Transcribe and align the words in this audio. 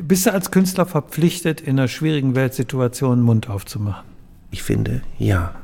Bist 0.00 0.26
du 0.26 0.32
als 0.32 0.50
Künstler 0.50 0.86
verpflichtet, 0.86 1.60
in 1.60 1.78
einer 1.78 1.88
schwierigen 1.88 2.34
Weltsituation 2.34 3.12
einen 3.14 3.22
Mund 3.22 3.48
aufzumachen? 3.50 4.06
Ich 4.50 4.62
finde, 4.62 5.02
ja. 5.18 5.54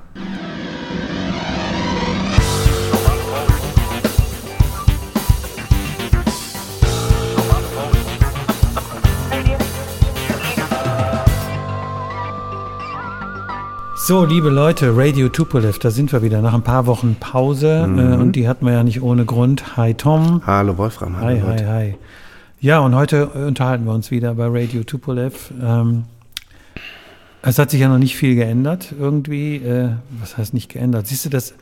So, 13.97 14.25
liebe 14.25 14.51
Leute, 14.51 14.95
Radio 14.95 15.29
Tupolev, 15.31 15.79
da 15.79 15.91
sind 15.91 16.13
wir 16.13 16.21
wieder 16.23 16.43
nach 16.43 16.53
ein 16.53 16.63
paar 16.63 16.87
Wochen 16.87 17.17
Pause 17.19 17.87
Mhm. 17.89 17.99
äh, 17.99 18.17
und 18.17 18.33
die 18.37 18.49
hatten 18.49 18.67
wir 18.67 18.73
ja 18.75 18.83
nicht 18.85 19.01
ohne 19.03 19.25
Grund. 19.25 19.77
Hi 19.79 19.95
Tom. 19.95 20.43
Hallo 20.47 20.77
Wolfram, 20.77 21.17
hallo 21.17 21.27
Hi, 21.29 21.41
hi, 21.41 21.49
Leute. 21.51 21.69
hi. 21.73 21.95
Ja, 22.65 22.79
und 22.79 22.95
heute 22.95 23.31
äh, 23.35 23.39
unterhalten 23.45 23.85
wir 23.85 23.93
uns 23.93 24.11
wieder 24.11 24.33
bei 24.37 24.47
Radio 24.47 24.85
Tupolev. 24.85 25.51
Ähm, 25.63 26.05
es 27.43 27.59
hat 27.59 27.71
sich 27.71 27.81
ja 27.83 27.91
noch 27.91 27.99
nicht 27.99 28.17
viel 28.17 28.37
geändert 28.37 28.95
irgendwie. 28.99 29.57
Äh, 29.57 29.91
was 30.19 30.39
heißt 30.39 30.55
nicht 30.55 30.71
geändert? 30.73 31.07
Siehst 31.07 31.27
du 31.27 31.29
das? 31.29 31.53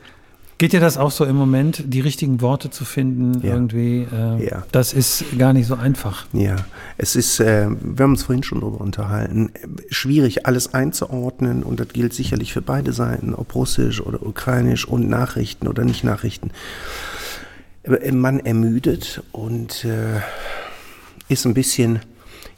Geht 0.59 0.71
dir 0.71 0.79
das 0.79 0.97
auch 0.97 1.11
so 1.11 1.25
im 1.25 1.35
Moment, 1.35 1.83
die 1.87 1.99
richtigen 1.99 2.39
Worte 2.39 2.69
zu 2.69 2.85
finden 2.85 3.45
Ja. 3.45 3.53
irgendwie? 3.53 4.07
Äh, 4.13 4.45
Ja. 4.49 4.63
Das 4.71 4.93
ist 4.93 5.25
gar 5.37 5.51
nicht 5.51 5.67
so 5.67 5.75
einfach. 5.75 6.25
Ja, 6.31 6.55
es 6.97 7.17
ist, 7.17 7.41
äh, 7.41 7.67
wir 7.69 8.03
haben 8.05 8.11
uns 8.11 8.23
vorhin 8.23 8.43
schon 8.43 8.61
darüber 8.61 8.79
unterhalten, 8.79 9.51
schwierig 9.89 10.45
alles 10.45 10.73
einzuordnen 10.73 11.63
und 11.63 11.81
das 11.81 11.89
gilt 11.89 12.13
sicherlich 12.13 12.53
für 12.53 12.61
beide 12.61 12.93
Seiten, 12.93 13.35
ob 13.35 13.53
russisch 13.55 13.99
oder 13.99 14.25
ukrainisch 14.25 14.87
und 14.87 15.09
Nachrichten 15.09 15.67
oder 15.67 15.83
nicht 15.83 16.05
Nachrichten. 16.05 16.51
Äh, 17.83 18.13
Man 18.13 18.39
ermüdet 18.39 19.21
und 19.33 19.83
äh, 19.83 20.21
ist 21.29 21.45
ein 21.45 21.53
bisschen 21.53 21.99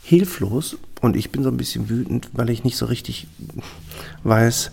hilflos 0.02 0.78
und 1.02 1.16
ich 1.16 1.32
bin 1.32 1.44
so 1.44 1.50
ein 1.50 1.58
bisschen 1.58 1.90
wütend, 1.90 2.30
weil 2.34 2.50
ich 2.50 2.64
nicht 2.64 2.78
so 2.78 2.86
richtig 2.86 3.28
weiß, 4.24 4.72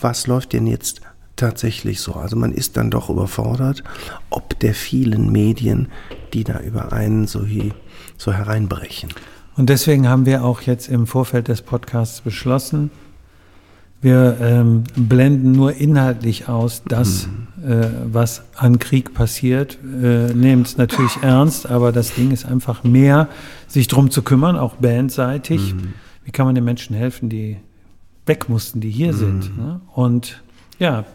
was 0.00 0.26
läuft 0.26 0.52
denn 0.52 0.66
jetzt 0.66 1.00
tatsächlich 1.36 2.00
so. 2.00 2.14
Also 2.14 2.36
man 2.36 2.52
ist 2.52 2.76
dann 2.76 2.90
doch 2.90 3.10
überfordert, 3.10 3.82
ob 4.30 4.58
der 4.60 4.74
vielen 4.74 5.32
Medien, 5.32 5.88
die 6.32 6.44
da 6.44 6.60
über 6.60 6.92
einen 6.92 7.26
so, 7.26 7.44
hi- 7.44 7.72
so 8.16 8.32
hereinbrechen. 8.32 9.10
Und 9.56 9.68
deswegen 9.70 10.08
haben 10.08 10.26
wir 10.26 10.44
auch 10.44 10.62
jetzt 10.62 10.88
im 10.88 11.06
Vorfeld 11.06 11.48
des 11.48 11.62
Podcasts 11.62 12.20
beschlossen, 12.20 12.90
wir 14.04 14.36
ähm, 14.38 14.84
blenden 14.94 15.52
nur 15.52 15.72
inhaltlich 15.72 16.46
aus 16.46 16.82
das, 16.86 17.26
äh, 17.66 17.86
was 18.04 18.44
an 18.54 18.78
Krieg 18.78 19.14
passiert, 19.14 19.78
äh, 19.82 20.34
nehmen 20.34 20.60
es 20.60 20.76
natürlich 20.76 21.16
ernst, 21.22 21.70
aber 21.70 21.90
das 21.90 22.14
Ding 22.14 22.30
ist 22.30 22.44
einfach 22.44 22.84
mehr, 22.84 23.28
sich 23.66 23.88
drum 23.88 24.10
zu 24.10 24.20
kümmern, 24.20 24.58
auch 24.58 24.74
bandseitig. 24.74 25.74
Wie 26.22 26.30
kann 26.32 26.44
man 26.44 26.54
den 26.54 26.64
Menschen 26.64 26.94
helfen, 26.94 27.30
die 27.30 27.56
weg 28.26 28.50
mussten, 28.50 28.82
die 28.82 28.90
hier 28.90 29.14
sind? 29.14 29.56
Ne? 29.56 29.80
Und 29.94 30.42
ja, 30.78 31.06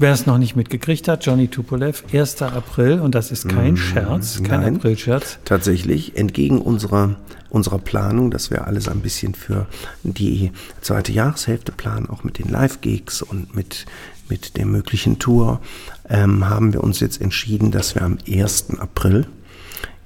wer 0.00 0.12
es 0.14 0.24
noch 0.24 0.38
nicht 0.38 0.56
mitgekriegt 0.56 1.08
hat, 1.08 1.26
Johnny 1.26 1.48
Tupolev, 1.48 2.04
1. 2.12 2.40
April, 2.40 3.00
und 3.00 3.14
das 3.14 3.30
ist 3.30 3.48
kein 3.48 3.76
Scherz, 3.76 4.42
kein 4.42 4.60
Nein. 4.62 4.76
Aprilscherz. 4.76 5.38
Tatsächlich, 5.44 6.16
entgegen 6.16 6.58
unserer, 6.60 7.16
unserer 7.50 7.78
Planung, 7.78 8.30
dass 8.30 8.50
wir 8.50 8.66
alles 8.66 8.88
ein 8.88 9.00
bisschen 9.00 9.34
für 9.34 9.66
die 10.02 10.52
zweite 10.80 11.12
Jahreshälfte 11.12 11.72
planen, 11.72 12.08
auch 12.08 12.24
mit 12.24 12.38
den 12.38 12.48
Live-Gigs 12.48 13.20
und 13.20 13.54
mit, 13.54 13.84
mit 14.30 14.56
der 14.56 14.64
möglichen 14.64 15.18
Tour, 15.18 15.60
ähm, 16.08 16.48
haben 16.48 16.72
wir 16.72 16.82
uns 16.82 17.00
jetzt 17.00 17.20
entschieden, 17.20 17.70
dass 17.70 17.94
wir 17.94 18.02
am 18.02 18.16
1. 18.26 18.78
April 18.78 19.26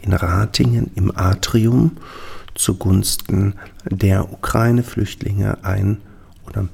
in 0.03 0.13
Ratingen 0.13 0.91
im 0.97 1.17
Atrium 1.17 1.93
zugunsten 2.57 3.55
der 3.89 4.33
Ukraine-Flüchtlinge 4.33 5.59
ein 5.63 5.99
oder 6.49 6.69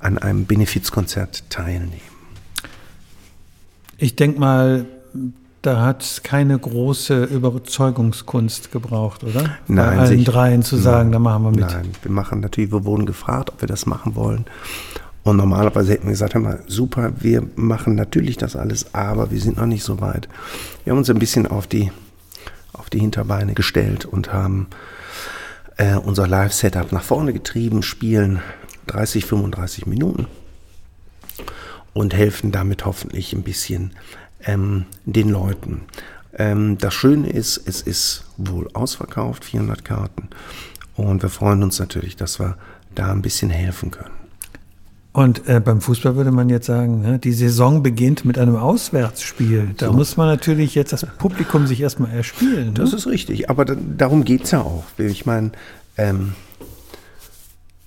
an 0.00 0.16
einem 0.16 0.46
Benefizkonzert 0.46 1.44
teilnehmen. 1.50 2.15
Ich 3.98 4.16
denke 4.16 4.38
mal, 4.40 4.86
da 5.62 5.80
hat 5.84 6.02
es 6.02 6.22
keine 6.22 6.58
große 6.58 7.24
Überzeugungskunst 7.24 8.70
gebraucht, 8.70 9.24
oder? 9.24 9.56
Nein, 9.66 9.76
Bei 9.76 9.98
allen 9.98 10.18
sicher. 10.18 10.32
dreien 10.32 10.62
zu 10.62 10.76
sagen, 10.76 11.12
da 11.12 11.18
machen 11.18 11.42
wir 11.44 11.50
mit. 11.50 11.60
Nein, 11.60 11.90
wir 12.02 12.12
machen 12.12 12.40
natürlich, 12.40 12.70
wir 12.72 12.84
wurden 12.84 13.06
gefragt, 13.06 13.50
ob 13.50 13.60
wir 13.62 13.68
das 13.68 13.86
machen 13.86 14.14
wollen. 14.14 14.44
Und 15.24 15.38
normalerweise 15.38 15.92
hätten 15.92 16.04
wir 16.04 16.12
gesagt, 16.12 16.34
hör 16.34 16.40
mal, 16.40 16.60
super, 16.68 17.12
wir 17.18 17.42
machen 17.56 17.96
natürlich 17.96 18.36
das 18.36 18.54
alles, 18.54 18.94
aber 18.94 19.32
wir 19.32 19.40
sind 19.40 19.56
noch 19.56 19.66
nicht 19.66 19.82
so 19.82 20.00
weit. 20.00 20.28
Wir 20.84 20.92
haben 20.92 20.98
uns 20.98 21.10
ein 21.10 21.18
bisschen 21.18 21.48
auf 21.48 21.66
die, 21.66 21.90
auf 22.72 22.90
die 22.90 23.00
Hinterbeine 23.00 23.54
gestellt 23.54 24.04
und 24.04 24.32
haben 24.32 24.68
äh, 25.78 25.96
unser 25.96 26.28
Live-Setup 26.28 26.92
nach 26.92 27.02
vorne 27.02 27.32
getrieben, 27.32 27.82
spielen 27.82 28.40
30, 28.86 29.24
35 29.26 29.86
Minuten 29.86 30.28
und 31.96 32.14
helfen 32.14 32.52
damit 32.52 32.84
hoffentlich 32.84 33.32
ein 33.32 33.42
bisschen 33.42 33.92
ähm, 34.44 34.84
den 35.06 35.30
Leuten. 35.30 35.82
Ähm, 36.34 36.76
das 36.78 36.92
Schöne 36.94 37.30
ist, 37.30 37.62
es 37.66 37.80
ist 37.80 38.24
wohl 38.36 38.68
ausverkauft, 38.74 39.44
400 39.46 39.84
Karten. 39.84 40.28
Und 40.94 41.22
wir 41.22 41.30
freuen 41.30 41.62
uns 41.62 41.78
natürlich, 41.78 42.14
dass 42.16 42.38
wir 42.38 42.56
da 42.94 43.10
ein 43.12 43.22
bisschen 43.22 43.48
helfen 43.50 43.90
können. 43.90 44.10
Und 45.12 45.48
äh, 45.48 45.60
beim 45.60 45.80
Fußball 45.80 46.16
würde 46.16 46.30
man 46.30 46.50
jetzt 46.50 46.66
sagen, 46.66 47.00
ne, 47.00 47.18
die 47.18 47.32
Saison 47.32 47.82
beginnt 47.82 48.26
mit 48.26 48.38
einem 48.38 48.56
Auswärtsspiel. 48.56 49.70
Da 49.78 49.86
So. 49.86 49.92
muss 49.94 50.18
man 50.18 50.26
natürlich 50.26 50.74
jetzt 50.74 50.92
das 50.92 51.06
Publikum 51.16 51.66
sich 51.66 51.80
erstmal 51.80 52.10
erspielen. 52.10 52.74
Das 52.74 52.90
Ne? 52.90 52.96
ist 52.98 53.06
richtig, 53.06 53.48
aber 53.48 53.64
da, 53.64 53.74
darum 53.96 54.24
geht 54.24 54.44
es 54.44 54.50
ja 54.50 54.60
auch. 54.60 54.84
Ich 54.98 55.24
meine, 55.24 55.52
ähm, 55.96 56.34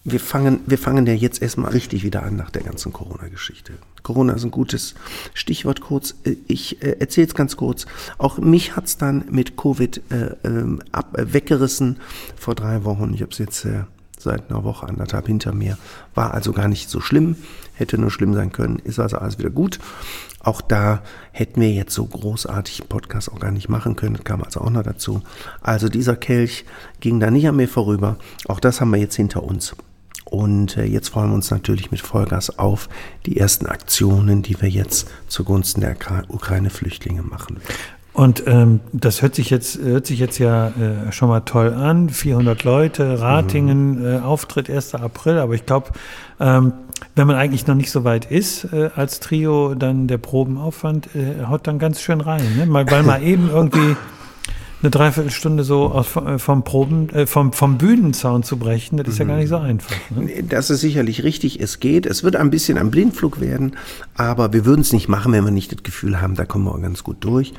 wir, 0.03 0.19
fangen, 0.19 0.62
wir 0.66 0.80
fangen 0.80 1.06
ja 1.06 1.14
jetzt 1.14 1.40
erstmal 1.44 1.69
richtig 1.72 2.03
wieder 2.03 2.24
an 2.24 2.36
nach 2.36 2.50
der 2.50 2.64
ganzen 2.64 2.92
Corona-Geschichte. 2.94 3.74
Corona 4.04 4.34
ist 4.34 4.44
ein 4.44 4.52
gutes 4.52 4.96
Stichwort 5.34 5.82
kurz. 5.82 6.16
Äh, 6.24 6.36
Ich 6.48 6.82
äh, 6.82 6.98
erzähle 7.00 7.28
es 7.28 7.36
ganz 7.36 7.58
kurz. 7.58 7.86
Auch 8.18 8.38
mich 8.38 8.76
hat 8.76 8.86
es 8.86 8.98
dann 8.98 9.26
mit 9.30 9.58
Covid 9.58 10.02
äh, 10.12 10.36
ähm, 10.44 10.82
ab, 10.92 11.18
äh, 11.18 11.34
weggerissen 11.34 11.98
vor 12.36 12.56
drei 12.56 12.84
Wochen. 12.84 13.14
Ich 13.14 13.22
habe 13.22 13.32
es 13.32 13.38
jetzt 13.38 13.66
äh, 13.66 13.84
seit 14.18 14.50
einer 14.50 14.64
Woche, 14.64 14.88
anderthalb 14.88 15.28
hinter 15.28 15.54
mir. 15.54 15.78
War 16.14 16.34
also 16.34 16.52
gar 16.52 16.68
nicht 16.68 16.90
so 16.90 17.00
schlimm. 17.00 17.38
Hätte 17.74 17.98
nur 17.98 18.12
schlimm 18.12 18.34
sein 18.34 18.52
können. 18.52 18.80
Ist 18.80 19.00
also 19.00 19.18
alles 19.18 19.40
wieder 19.40 19.50
gut. 19.50 19.80
Auch 20.42 20.62
da 20.62 21.02
hätten 21.31 21.62
wir 21.62 21.72
jetzt 21.72 21.94
so 21.94 22.06
großartig 22.06 22.88
Podcast 22.90 23.31
auch 23.31 23.40
gar 23.40 23.52
nicht 23.52 23.70
machen 23.70 23.96
können. 23.96 24.24
Kam 24.24 24.44
also 24.44 24.62
auch 24.62 24.70
noch 24.70 24.84
dazu. 24.84 25.22
Also 25.62 25.90
dieser 25.90 26.16
Kelch 26.16 26.66
ging 27.00 27.20
da 27.20 27.31
nicht 27.31 27.48
an 27.48 27.56
mir 27.56 27.68
vorüber. 27.68 28.18
Auch 28.48 28.60
das 28.60 28.81
haben 28.81 28.92
wir 28.92 29.00
jetzt 29.00 29.16
hinter 29.16 29.44
uns. 29.44 29.76
Und 30.30 30.78
äh, 30.78 30.86
jetzt 30.86 31.10
freuen 31.10 31.30
wir 31.30 31.36
uns 31.36 31.50
natürlich 31.52 31.92
mit 31.92 32.02
Vollgas 32.02 32.60
auf 32.60 32.88
die 33.26 33.38
ersten 33.38 33.66
Aktionen, 33.66 34.42
die 34.42 34.62
wir 34.62 34.70
jetzt 34.70 35.10
zugunsten 35.28 35.82
der 35.82 35.96
Ukra- 35.96 36.24
Ukraine-Flüchtlinge 36.28 37.24
machen. 37.24 37.58
Und 38.14 38.44
ähm, 38.48 38.82
das 38.92 39.22
hört 39.22 39.36
sich 39.36 39.50
jetzt 39.50 39.78
hört 39.80 40.06
sich 40.06 40.20
jetzt 40.20 40.40
ja 40.40 40.70
äh, 40.70 41.12
schon 41.12 41.30
mal 41.30 41.42
toll 41.42 41.74
an. 41.74 42.10
400 42.10 42.64
Leute, 42.64 43.22
Ratingen, 43.22 44.04
äh, 44.06 44.20
Auftritt 44.20 44.70
1. 44.70 44.96
April. 44.96 45.38
Aber 45.38 45.54
ich 45.54 45.66
glaube, 45.66 45.92
ähm, 46.40 46.74
wenn 47.16 47.28
man 47.28 47.38
eigentlich 47.38 47.66
noch 47.68 47.76
nicht 47.76 47.92
so 47.92 48.04
weit 48.04 48.30
ist 48.30 48.66
äh, 48.74 48.90
als 48.96 49.20
Trio, 49.20 49.74
dann 49.74 50.08
der 50.08 50.18
Probenaufwand 50.18 51.16
äh, 51.16 51.46
haut 51.46 51.66
dann 51.66 51.80
ganz 51.80 52.02
schön 52.02 52.20
rein. 52.20 52.44
Ne? 52.58 52.66
Mal, 52.66 52.90
weil 52.92 53.04
mal 53.04 53.24
eben 53.24 53.50
irgendwie 53.50 53.96
eine 54.82 54.92
Dreiviertelstunde 54.92 55.64
so 55.64 55.88
aus, 55.88 56.16
äh, 56.16 56.40
vom 56.40 56.64
Proben, 56.64 57.10
äh, 57.10 57.28
vom, 57.28 57.52
vom 57.52 57.78
Bühnenzaun 57.78 58.44
zu 58.44 58.58
brechen, 58.58 58.98
das 58.98 59.08
ist 59.10 59.18
ja 59.20 59.26
gar 59.26 59.38
nicht 59.38 59.50
so 59.50 59.58
einfach. 59.58 59.96
Ne? 60.10 60.44
Das 60.44 60.70
ist 60.70 60.82
sicherlich 60.82 61.24
richtig, 61.24 61.60
es 61.60 61.80
geht. 61.80 62.06
Es 62.06 62.24
wird 62.24 62.36
ein 62.36 62.50
bisschen 62.50 62.78
ein 62.78 62.92
Blindflug 62.92 63.42
werden, 63.42 63.76
aber 64.16 64.54
wir 64.54 64.66
würden 64.66 64.82
es 64.82 64.94
nicht 64.94 65.10
machen, 65.10 65.34
wenn 65.34 65.44
wir 65.44 65.52
nicht 65.52 65.72
das 65.72 65.84
Gefühl 65.84 66.22
haben, 66.22 66.36
da 66.36 66.46
kommen 66.46 66.66
wir 66.66 66.74
auch 66.74 66.82
ganz 66.82 67.04
gut 67.04 67.18
durch. 67.22 67.54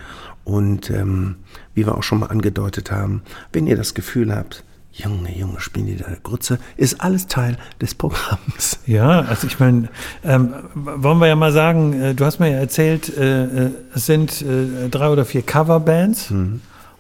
Und 0.45 0.91
ähm, 0.91 1.37
wie 1.75 1.87
wir 1.87 1.97
auch 1.97 2.03
schon 2.03 2.21
mal 2.21 2.27
angedeutet 2.27 2.91
haben, 2.91 3.23
wenn 3.53 3.67
ihr 3.67 3.77
das 3.77 3.95
Gefühl 3.95 4.35
habt, 4.35 4.65
Junge, 4.93 5.37
Junge, 5.37 5.61
spielen 5.61 5.87
die 5.87 5.97
da 5.97 6.07
eine 6.07 6.17
Grütze, 6.17 6.59
ist 6.77 7.01
alles 7.01 7.29
Teil 7.29 7.59
des 7.81 7.95
Programms. 7.95 8.81
Ja, 8.87 9.21
also 9.21 9.47
ich 9.47 9.61
meine, 9.61 9.89
ähm, 10.25 10.53
wollen 10.75 11.19
wir 11.19 11.29
ja 11.29 11.37
mal 11.37 11.53
sagen, 11.53 11.93
äh, 11.93 12.15
du 12.15 12.25
hast 12.25 12.41
mir 12.41 12.51
ja 12.51 12.59
erzählt, 12.59 13.17
äh, 13.17 13.67
äh, 13.67 13.71
es 13.95 14.07
sind 14.07 14.43
äh, 14.43 14.89
drei 14.89 15.11
oder 15.11 15.25
vier 15.25 15.43
Coverbands 15.43 16.33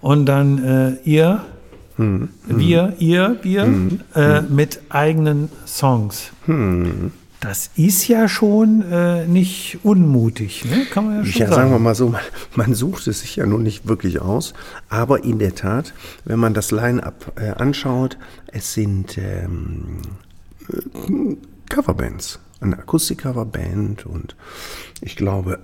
und 0.00 0.26
dann 0.26 0.58
äh, 0.64 0.92
ihr, 1.04 1.44
wir, 2.46 2.94
ihr, 2.98 3.36
wir 3.42 3.64
äh, 4.14 4.40
mit 4.42 4.80
eigenen 4.88 5.50
Songs. 5.66 6.30
Das 7.40 7.70
ist 7.74 8.06
ja 8.08 8.28
schon 8.28 8.82
äh, 8.90 9.26
nicht 9.26 9.78
unmutig, 9.82 10.64
ne? 10.64 10.84
kann 10.90 11.06
man 11.06 11.16
ja 11.18 11.24
schon 11.24 11.40
Ja, 11.40 11.46
sagen. 11.48 11.56
sagen 11.56 11.70
wir 11.72 11.78
mal 11.78 11.94
so, 11.94 12.08
man, 12.08 12.20
man 12.54 12.74
sucht 12.74 13.06
es 13.06 13.20
sich 13.20 13.36
ja 13.36 13.46
nun 13.46 13.62
nicht 13.62 13.86
wirklich 13.88 14.20
aus, 14.20 14.52
aber 14.88 15.24
in 15.24 15.38
der 15.38 15.54
Tat, 15.54 15.94
wenn 16.24 16.38
man 16.38 16.52
das 16.54 16.70
Line-up 16.70 17.32
äh, 17.40 17.50
anschaut, 17.50 18.18
es 18.46 18.74
sind 18.74 19.16
ähm, 19.18 19.98
äh, 20.68 21.36
Coverbands, 21.68 22.40
eine 22.60 22.78
Akustik-Coverband 22.78 24.04
und 24.06 24.36
ich 25.00 25.16
glaube 25.16 25.60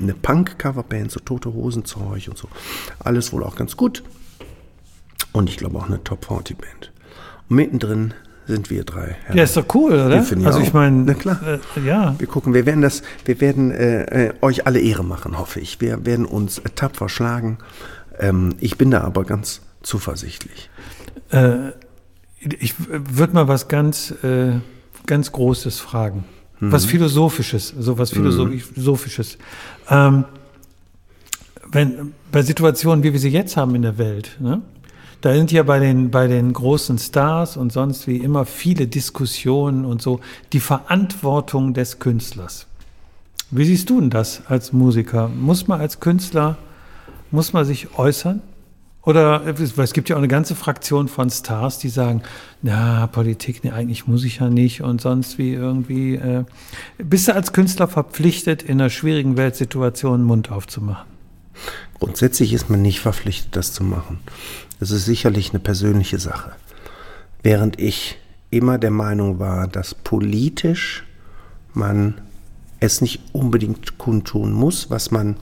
eine 0.00 0.12
Punk-Coverband, 0.12 1.10
so 1.10 1.20
Tote 1.20 1.52
Hosenzeug 1.54 2.28
und 2.28 2.36
so, 2.36 2.48
alles 2.98 3.32
wohl 3.32 3.42
auch 3.42 3.56
ganz 3.56 3.76
gut. 3.76 4.02
Und 5.32 5.48
ich 5.48 5.56
glaube 5.56 5.78
auch 5.78 5.86
eine 5.86 6.02
Top 6.04 6.26
40 6.26 6.58
Band. 6.58 6.92
Und 7.48 7.56
mittendrin 7.56 8.14
sind 8.46 8.70
wir 8.70 8.84
drei. 8.84 9.16
Ja, 9.32 9.42
ist 9.42 9.56
doch 9.56 9.66
cool, 9.74 9.92
oder? 9.92 10.22
Ich 10.22 10.46
also 10.46 10.60
ich 10.60 10.72
meine, 10.72 11.04
Na 11.04 11.14
klar. 11.14 11.40
Äh, 11.76 11.80
ja. 11.80 12.14
Wir 12.18 12.26
gucken, 12.26 12.54
wir 12.54 12.66
werden 12.66 12.82
das, 12.82 13.02
wir 13.24 13.40
werden 13.40 13.70
äh, 13.70 14.28
äh, 14.28 14.34
euch 14.42 14.66
alle 14.66 14.80
Ehre 14.80 15.02
machen, 15.02 15.38
hoffe 15.38 15.60
ich. 15.60 15.80
Wir 15.80 16.04
werden 16.04 16.26
uns 16.26 16.58
äh, 16.58 16.68
tapfer 16.74 17.08
schlagen. 17.08 17.58
Ähm, 18.18 18.54
ich 18.60 18.78
bin 18.78 18.90
da 18.90 19.00
aber 19.00 19.24
ganz 19.24 19.62
zuversichtlich. 19.82 20.70
Äh, 21.30 21.70
ich 22.38 22.74
würde 22.78 23.32
mal 23.32 23.48
was 23.48 23.66
ganz, 23.66 24.12
äh, 24.22 24.60
ganz 25.06 25.32
Großes 25.32 25.80
fragen. 25.80 26.24
Mhm. 26.60 26.72
Was 26.72 26.84
Philosophisches, 26.84 27.74
so 27.78 27.98
was 27.98 28.10
Philosophisches. 28.10 29.38
Ähm, 29.90 30.24
wenn, 31.70 32.14
bei 32.32 32.42
Situationen, 32.42 33.02
wie 33.02 33.12
wir 33.12 33.20
sie 33.20 33.28
jetzt 33.28 33.56
haben 33.56 33.74
in 33.74 33.82
der 33.82 33.98
Welt, 33.98 34.36
ne? 34.40 34.62
da 35.20 35.34
sind 35.34 35.50
ja 35.52 35.62
bei 35.62 35.78
den, 35.78 36.10
bei 36.10 36.26
den 36.26 36.52
großen 36.52 36.98
Stars 36.98 37.56
und 37.56 37.72
sonst 37.72 38.06
wie 38.06 38.18
immer 38.18 38.44
viele 38.44 38.86
Diskussionen 38.86 39.84
und 39.84 40.00
so, 40.00 40.20
die 40.52 40.60
Verantwortung 40.60 41.74
des 41.74 41.98
Künstlers. 41.98 42.66
Wie 43.50 43.64
siehst 43.64 43.90
du 43.90 44.00
denn 44.00 44.10
das 44.10 44.42
als 44.46 44.72
Musiker? 44.72 45.28
Muss 45.28 45.68
man 45.68 45.80
als 45.80 46.00
Künstler, 46.00 46.58
muss 47.30 47.52
man 47.52 47.64
sich 47.64 47.98
äußern? 47.98 48.42
Oder 49.06 49.42
es 49.46 49.92
gibt 49.92 50.08
ja 50.08 50.16
auch 50.16 50.20
eine 50.20 50.26
ganze 50.26 50.56
Fraktion 50.56 51.06
von 51.06 51.30
Stars, 51.30 51.78
die 51.78 51.88
sagen, 51.88 52.22
na, 52.60 53.06
Politik, 53.06 53.62
nee, 53.62 53.70
eigentlich 53.70 54.08
muss 54.08 54.24
ich 54.24 54.40
ja 54.40 54.50
nicht 54.50 54.82
und 54.82 55.00
sonst 55.00 55.38
wie 55.38 55.54
irgendwie. 55.54 56.16
Äh, 56.16 56.42
bist 56.98 57.28
du 57.28 57.34
als 57.34 57.52
Künstler 57.52 57.86
verpflichtet, 57.86 58.64
in 58.64 58.80
einer 58.80 58.90
schwierigen 58.90 59.36
Weltsituation 59.36 60.14
einen 60.14 60.24
Mund 60.24 60.50
aufzumachen? 60.50 61.06
Grundsätzlich 62.00 62.52
ist 62.52 62.68
man 62.68 62.82
nicht 62.82 62.98
verpflichtet, 62.98 63.54
das 63.54 63.72
zu 63.72 63.84
machen. 63.84 64.18
Das 64.80 64.90
ist 64.90 65.04
sicherlich 65.04 65.50
eine 65.50 65.60
persönliche 65.60 66.18
Sache. 66.18 66.56
Während 67.44 67.78
ich 67.78 68.18
immer 68.50 68.76
der 68.76 68.90
Meinung 68.90 69.38
war, 69.38 69.68
dass 69.68 69.94
politisch 69.94 71.04
man 71.74 72.20
es 72.80 73.00
nicht 73.00 73.20
unbedingt 73.32 73.98
kundtun 73.98 74.52
muss, 74.52 74.90
was 74.90 75.12
man 75.12 75.36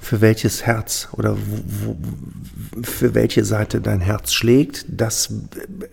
für 0.00 0.20
welches 0.20 0.64
Herz 0.64 1.08
oder 1.12 1.36
wo, 1.36 1.58
wo, 1.66 2.82
für 2.82 3.14
welche 3.14 3.44
Seite 3.44 3.80
dein 3.80 4.00
Herz 4.00 4.32
schlägt, 4.32 4.86
das 4.88 5.32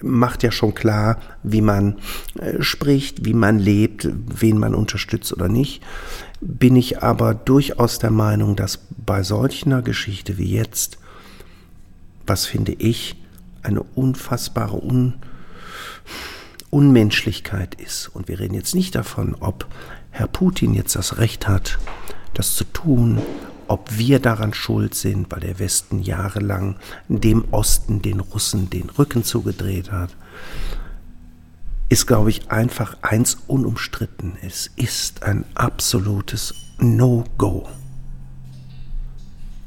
macht 0.01 0.43
ja 0.43 0.51
schon 0.51 0.73
klar, 0.73 1.19
wie 1.43 1.61
man 1.61 1.97
äh, 2.39 2.61
spricht, 2.61 3.25
wie 3.25 3.33
man 3.33 3.59
lebt, 3.59 4.07
wen 4.39 4.57
man 4.57 4.73
unterstützt 4.73 5.33
oder 5.33 5.49
nicht. 5.49 5.83
Bin 6.39 6.75
ich 6.75 7.03
aber 7.03 7.33
durchaus 7.33 7.99
der 7.99 8.11
Meinung, 8.11 8.55
dass 8.55 8.79
bei 9.05 9.23
solcher 9.23 9.81
Geschichte 9.81 10.37
wie 10.37 10.53
jetzt, 10.53 10.97
was 12.25 12.45
finde 12.45 12.73
ich, 12.73 13.15
eine 13.63 13.83
unfassbare 13.83 14.81
Un 14.81 15.15
Unmenschlichkeit 16.69 17.75
ist. 17.75 18.09
Und 18.09 18.27
wir 18.27 18.39
reden 18.39 18.53
jetzt 18.53 18.75
nicht 18.75 18.93
davon, 18.93 19.35
ob 19.39 19.67
Herr 20.11 20.27
Putin 20.27 20.73
jetzt 20.73 20.95
das 20.95 21.17
Recht 21.17 21.47
hat, 21.47 21.79
das 22.33 22.55
zu 22.55 22.65
tun, 22.65 23.21
ob 23.67 23.97
wir 23.97 24.19
daran 24.19 24.53
schuld 24.53 24.95
sind, 24.95 25.31
weil 25.31 25.41
der 25.41 25.59
Westen 25.59 25.99
jahrelang 25.99 26.77
dem 27.07 27.45
Osten, 27.51 28.01
den 28.01 28.19
Russen, 28.19 28.69
den 28.69 28.89
Rücken 28.89 29.23
zugedreht 29.23 29.91
hat, 29.91 30.15
ist, 31.89 32.07
glaube 32.07 32.29
ich, 32.29 32.51
einfach 32.51 32.97
eins 33.01 33.37
unumstritten. 33.47 34.37
Es 34.41 34.67
ist 34.75 35.23
ein 35.23 35.45
absolutes 35.55 36.53
No-Go. 36.79 37.67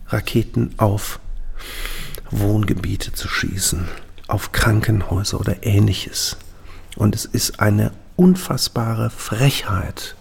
Raketen 0.09 0.75
auf 0.77 1.21
Wohngebiete 2.31 3.13
zu 3.13 3.29
schießen, 3.29 3.87
auf 4.29 4.53
Krankenhäuser 4.53 5.41
oder 5.41 5.65
ähnliches. 5.65 6.37
Und 6.97 7.15
es 7.15 7.25
ist 7.25 7.61
eine 7.61 7.93
unfassbare 8.17 9.11
Frechheit 9.11 10.15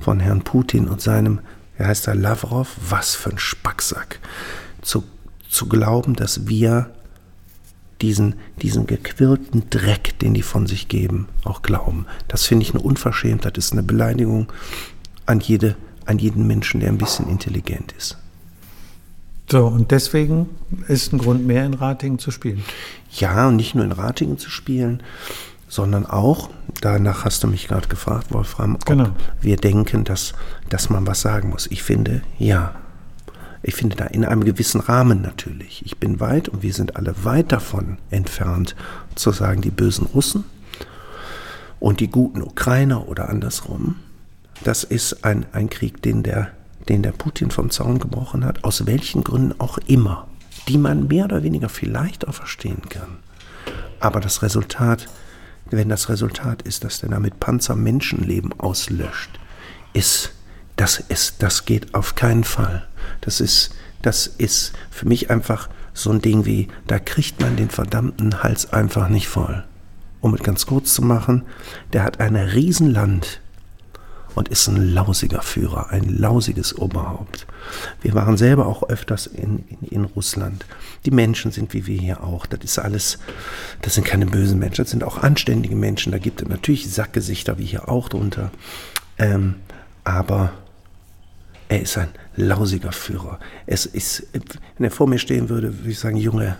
von 0.00 0.20
Herrn 0.20 0.42
Putin 0.42 0.88
und 0.88 1.00
seinem 1.00 1.40
wie 1.78 1.84
heißt 1.84 2.08
er, 2.08 2.14
Lavrov, 2.14 2.76
was 2.88 3.14
für 3.14 3.30
ein 3.30 3.38
Spacksack, 3.38 4.20
zu, 4.82 5.04
zu 5.48 5.68
glauben, 5.68 6.14
dass 6.14 6.46
wir 6.46 6.90
diesen, 8.00 8.34
diesen 8.60 8.86
gequirlten 8.86 9.70
Dreck, 9.70 10.18
den 10.18 10.34
die 10.34 10.42
von 10.42 10.66
sich 10.66 10.88
geben, 10.88 11.28
auch 11.44 11.62
glauben. 11.62 12.06
Das 12.28 12.44
finde 12.44 12.64
ich 12.64 12.74
eine 12.74 12.82
Unverschämtheit, 12.82 13.56
das 13.56 13.66
ist 13.66 13.72
eine 13.72 13.82
Beleidigung 13.82 14.52
an, 15.24 15.40
jede, 15.40 15.76
an 16.04 16.18
jeden 16.18 16.46
Menschen, 16.46 16.80
der 16.80 16.90
ein 16.90 16.98
bisschen 16.98 17.28
intelligent 17.28 17.92
ist. 17.92 18.18
So, 19.50 19.66
und 19.66 19.92
deswegen 19.92 20.48
ist 20.88 21.12
ein 21.12 21.18
Grund 21.18 21.46
mehr 21.46 21.64
in 21.64 21.74
Ratingen 21.74 22.18
zu 22.18 22.32
spielen. 22.32 22.64
Ja, 23.12 23.48
und 23.48 23.56
nicht 23.56 23.74
nur 23.74 23.84
in 23.84 23.92
Ratingen 23.92 24.38
zu 24.38 24.50
spielen, 24.50 25.02
sondern 25.68 26.06
auch, 26.06 26.50
danach 26.80 27.24
hast 27.24 27.42
du 27.42 27.48
mich 27.48 27.68
gerade 27.68 27.88
gefragt, 27.88 28.32
Wolfram, 28.32 28.76
ob 28.76 28.86
Genau. 28.86 29.08
wir 29.40 29.56
denken, 29.56 30.04
dass, 30.04 30.34
dass 30.68 30.90
man 30.90 31.06
was 31.06 31.20
sagen 31.20 31.50
muss. 31.50 31.66
Ich 31.68 31.82
finde, 31.82 32.22
ja. 32.38 32.74
Ich 33.62 33.74
finde 33.74 33.96
da 33.96 34.04
in 34.04 34.24
einem 34.24 34.44
gewissen 34.44 34.80
Rahmen 34.80 35.22
natürlich. 35.22 35.84
Ich 35.84 35.96
bin 35.98 36.20
weit 36.20 36.48
und 36.48 36.62
wir 36.62 36.72
sind 36.72 36.94
alle 36.96 37.24
weit 37.24 37.50
davon 37.50 37.98
entfernt, 38.10 38.76
zu 39.16 39.32
sagen, 39.32 39.60
die 39.60 39.70
bösen 39.72 40.06
Russen 40.06 40.44
und 41.80 41.98
die 42.00 42.08
guten 42.08 42.42
Ukrainer 42.42 43.08
oder 43.08 43.28
andersrum. 43.28 43.96
Das 44.62 44.84
ist 44.84 45.24
ein, 45.24 45.46
ein 45.52 45.68
Krieg, 45.68 46.00
den 46.02 46.22
der, 46.22 46.48
den 46.88 47.02
der 47.02 47.12
Putin 47.12 47.50
vom 47.50 47.70
Zaun 47.70 47.98
gebrochen 47.98 48.44
hat, 48.44 48.62
aus 48.62 48.86
welchen 48.86 49.24
Gründen 49.24 49.58
auch 49.60 49.78
immer, 49.86 50.28
die 50.68 50.78
man 50.78 51.08
mehr 51.08 51.24
oder 51.24 51.42
weniger 51.42 51.68
vielleicht 51.68 52.28
auch 52.28 52.34
verstehen 52.34 52.82
kann. 52.88 53.18
Aber 53.98 54.20
das 54.20 54.42
Resultat, 54.42 55.08
wenn 55.70 55.88
das 55.88 56.08
Resultat 56.08 56.62
ist, 56.62 56.84
dass 56.84 57.00
der 57.00 57.10
damit 57.10 57.40
Panzer 57.40 57.76
Menschenleben 57.76 58.58
auslöscht, 58.58 59.38
ist, 59.92 60.32
das 60.76 60.98
ist, 60.98 61.42
das 61.42 61.64
geht 61.64 61.94
auf 61.94 62.14
keinen 62.14 62.44
Fall. 62.44 62.86
Das 63.20 63.40
ist, 63.40 63.74
das 64.02 64.26
ist 64.26 64.72
für 64.90 65.06
mich 65.06 65.30
einfach 65.30 65.68
so 65.94 66.10
ein 66.10 66.20
Ding 66.20 66.44
wie, 66.44 66.68
da 66.86 66.98
kriegt 66.98 67.40
man 67.40 67.56
den 67.56 67.70
verdammten 67.70 68.42
Hals 68.42 68.72
einfach 68.72 69.08
nicht 69.08 69.28
voll. 69.28 69.64
Um 70.20 70.34
es 70.34 70.42
ganz 70.42 70.66
kurz 70.66 70.94
zu 70.94 71.02
machen, 71.02 71.42
der 71.92 72.02
hat 72.02 72.20
ein 72.20 72.36
Riesenland 72.36 73.40
und 74.36 74.50
ist 74.50 74.68
ein 74.68 74.92
lausiger 74.92 75.40
Führer, 75.42 75.90
ein 75.90 76.04
lausiges 76.04 76.78
Oberhaupt. 76.78 77.46
Wir 78.02 78.14
waren 78.14 78.36
selber 78.36 78.66
auch 78.66 78.88
öfters 78.88 79.26
in, 79.26 79.64
in, 79.68 79.88
in, 79.88 80.04
Russland. 80.04 80.66
Die 81.06 81.10
Menschen 81.10 81.50
sind 81.50 81.72
wie 81.72 81.86
wir 81.86 81.98
hier 81.98 82.22
auch. 82.22 82.44
Das 82.44 82.60
ist 82.62 82.78
alles, 82.78 83.18
das 83.80 83.94
sind 83.94 84.06
keine 84.06 84.26
bösen 84.26 84.58
Menschen, 84.58 84.84
das 84.84 84.90
sind 84.90 85.02
auch 85.04 85.22
anständige 85.22 85.74
Menschen. 85.74 86.12
Da 86.12 86.18
gibt 86.18 86.42
es 86.42 86.48
natürlich 86.48 86.92
Sackgesichter 86.92 87.58
wie 87.58 87.64
hier 87.64 87.88
auch 87.88 88.10
drunter. 88.10 88.52
Ähm, 89.18 89.56
aber 90.04 90.52
er 91.68 91.80
ist 91.80 91.96
ein 91.96 92.10
lausiger 92.36 92.92
Führer. 92.92 93.40
Es 93.64 93.86
ist, 93.86 94.28
wenn 94.76 94.84
er 94.84 94.90
vor 94.90 95.08
mir 95.08 95.18
stehen 95.18 95.48
würde, 95.48 95.78
würde 95.78 95.90
ich 95.90 95.98
sagen, 95.98 96.18
Junge, 96.18 96.58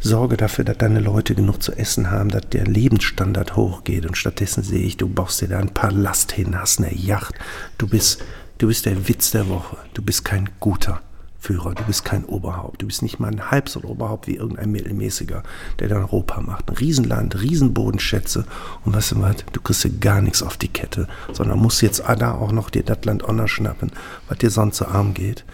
sorge 0.00 0.36
dafür, 0.36 0.64
dass 0.64 0.78
deine 0.78 1.00
Leute 1.00 1.34
genug 1.34 1.62
zu 1.62 1.72
essen 1.72 2.10
haben, 2.10 2.30
dass 2.30 2.48
der 2.50 2.66
Lebensstandard 2.66 3.56
hochgeht. 3.56 4.06
Und 4.06 4.16
stattdessen 4.16 4.62
sehe 4.62 4.82
ich, 4.82 4.96
du 4.96 5.08
baust 5.08 5.40
dir 5.40 5.48
da 5.48 5.58
ein 5.58 5.74
Palast 5.74 6.32
hin, 6.32 6.58
hast 6.58 6.78
eine 6.78 6.94
Yacht. 6.94 7.34
Du 7.78 7.88
bist, 7.88 8.22
du 8.58 8.68
bist 8.68 8.86
der 8.86 9.08
Witz 9.08 9.30
der 9.30 9.48
Woche. 9.48 9.76
Du 9.94 10.02
bist 10.02 10.24
kein 10.24 10.48
guter 10.60 11.00
Führer. 11.38 11.74
Du 11.74 11.84
bist 11.84 12.04
kein 12.04 12.24
Oberhaupt. 12.24 12.82
Du 12.82 12.86
bist 12.86 13.02
nicht 13.02 13.20
mal 13.20 13.30
ein 13.30 13.50
halb 13.50 13.68
so 13.68 13.82
Oberhaupt 13.82 14.26
wie 14.26 14.36
irgendein 14.36 14.72
Mittelmäßiger, 14.72 15.42
der 15.78 15.88
dann 15.88 16.02
Europa 16.02 16.40
macht. 16.40 16.68
Ein 16.68 16.76
Riesenland, 16.76 17.40
Riesenbodenschätze. 17.40 18.44
Und 18.84 18.94
weißt 18.94 19.12
du 19.12 19.20
was? 19.20 19.36
Du 19.52 19.60
kriegst 19.60 19.84
dir 19.84 19.90
gar 19.90 20.20
nichts 20.20 20.42
auf 20.42 20.56
die 20.56 20.68
Kette, 20.68 21.08
sondern 21.32 21.58
musst 21.58 21.82
jetzt 21.82 22.02
da 22.06 22.32
auch 22.32 22.52
noch 22.52 22.70
dir 22.70 22.82
das 22.82 23.04
Land 23.04 23.22
Honor 23.24 23.48
schnappen, 23.48 23.92
was 24.28 24.38
dir 24.38 24.50
sonst 24.50 24.78
so 24.78 24.86
arm 24.86 25.14
geht. 25.14 25.44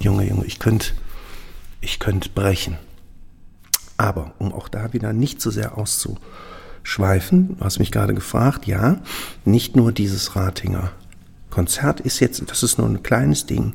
Junge, 0.00 0.28
Junge, 0.28 0.44
ich 0.44 0.58
könnte 0.58 0.92
ich 1.80 1.98
könnt 1.98 2.34
brechen. 2.34 2.76
Aber 3.98 4.32
um 4.38 4.54
auch 4.54 4.68
da 4.68 4.94
wieder 4.94 5.12
nicht 5.12 5.42
zu 5.42 5.50
sehr 5.50 5.76
auszuschweifen, 5.76 7.58
du 7.58 7.64
hast 7.64 7.78
mich 7.80 7.92
gerade 7.92 8.14
gefragt, 8.14 8.66
ja, 8.66 8.96
nicht 9.44 9.76
nur 9.76 9.92
dieses 9.92 10.34
Ratinger 10.34 10.92
Konzert 11.50 12.00
ist 12.00 12.20
jetzt, 12.20 12.42
das 12.50 12.62
ist 12.62 12.78
nur 12.78 12.88
ein 12.88 13.02
kleines 13.02 13.46
Ding. 13.46 13.74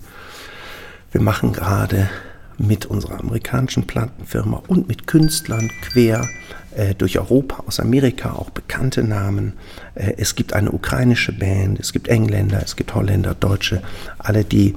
Wir 1.12 1.22
machen 1.22 1.54
gerade 1.54 2.10
mit 2.58 2.86
unserer 2.86 3.20
amerikanischen 3.20 3.86
Plattenfirma 3.88 4.64
und 4.68 4.88
mit 4.88 5.08
Künstlern 5.08 5.70
quer 5.82 6.28
äh, 6.76 6.96
durch 6.96 7.20
Europa, 7.20 7.64
aus 7.68 7.80
Amerika, 7.80 8.34
auch 8.34 8.52
bekannte 8.52 9.04
Namen. 9.04 9.54
Äh, 9.96 10.14
es 10.18 10.36
gibt 10.36 10.54
eine 10.54 10.72
ukrainische 10.72 11.34
Band, 11.34 11.80
es 11.80 11.94
gibt 11.94 12.08
Engländer, 12.08 12.62
es 12.64 12.76
gibt 12.76 12.94
Holländer, 12.96 13.36
Deutsche, 13.36 13.82
alle, 14.18 14.46
die 14.46 14.76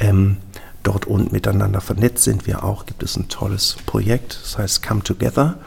ähm, 0.00 0.38
dort 0.82 1.06
unten 1.06 1.32
miteinander 1.32 1.80
vernetzt 1.80 2.24
sind 2.24 2.46
wir 2.46 2.64
auch, 2.64 2.86
gibt 2.86 3.02
es 3.02 3.16
ein 3.16 3.28
tolles 3.28 3.76
Projekt, 3.86 4.38
das 4.42 4.58
heißt 4.58 4.82
Come 4.82 5.02
Together, 5.02 5.58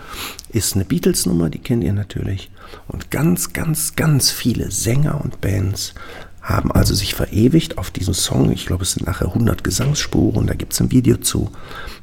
ist 0.50 0.75
eine 0.75 0.86
Beatles-Nummer, 0.86 1.50
die 1.50 1.60
kennt 1.60 1.84
ihr 1.84 1.94
natürlich. 1.94 2.51
Und 2.88 3.12
ganz, 3.12 3.53
ganz, 3.53 3.96
ganz 3.96 4.32
viele 4.32 4.72
Sänger 4.72 5.22
und 5.22 5.41
Bands 5.41 5.94
haben 6.41 6.72
also 6.72 6.96
sich 6.96 7.13
verewigt 7.13 7.77
auf 7.77 7.91
diesen 7.91 8.13
Song. 8.13 8.51
Ich 8.51 8.65
glaube, 8.65 8.84
es 8.84 8.94
sind 8.94 9.06
nachher 9.06 9.27
100 9.27 9.63
Gesangsspuren, 9.63 10.48
da 10.48 10.56
gibt 10.56 10.74
es 10.74 10.82
ein 10.82 10.91
Video 10.91 11.18
zu. 11.18 11.51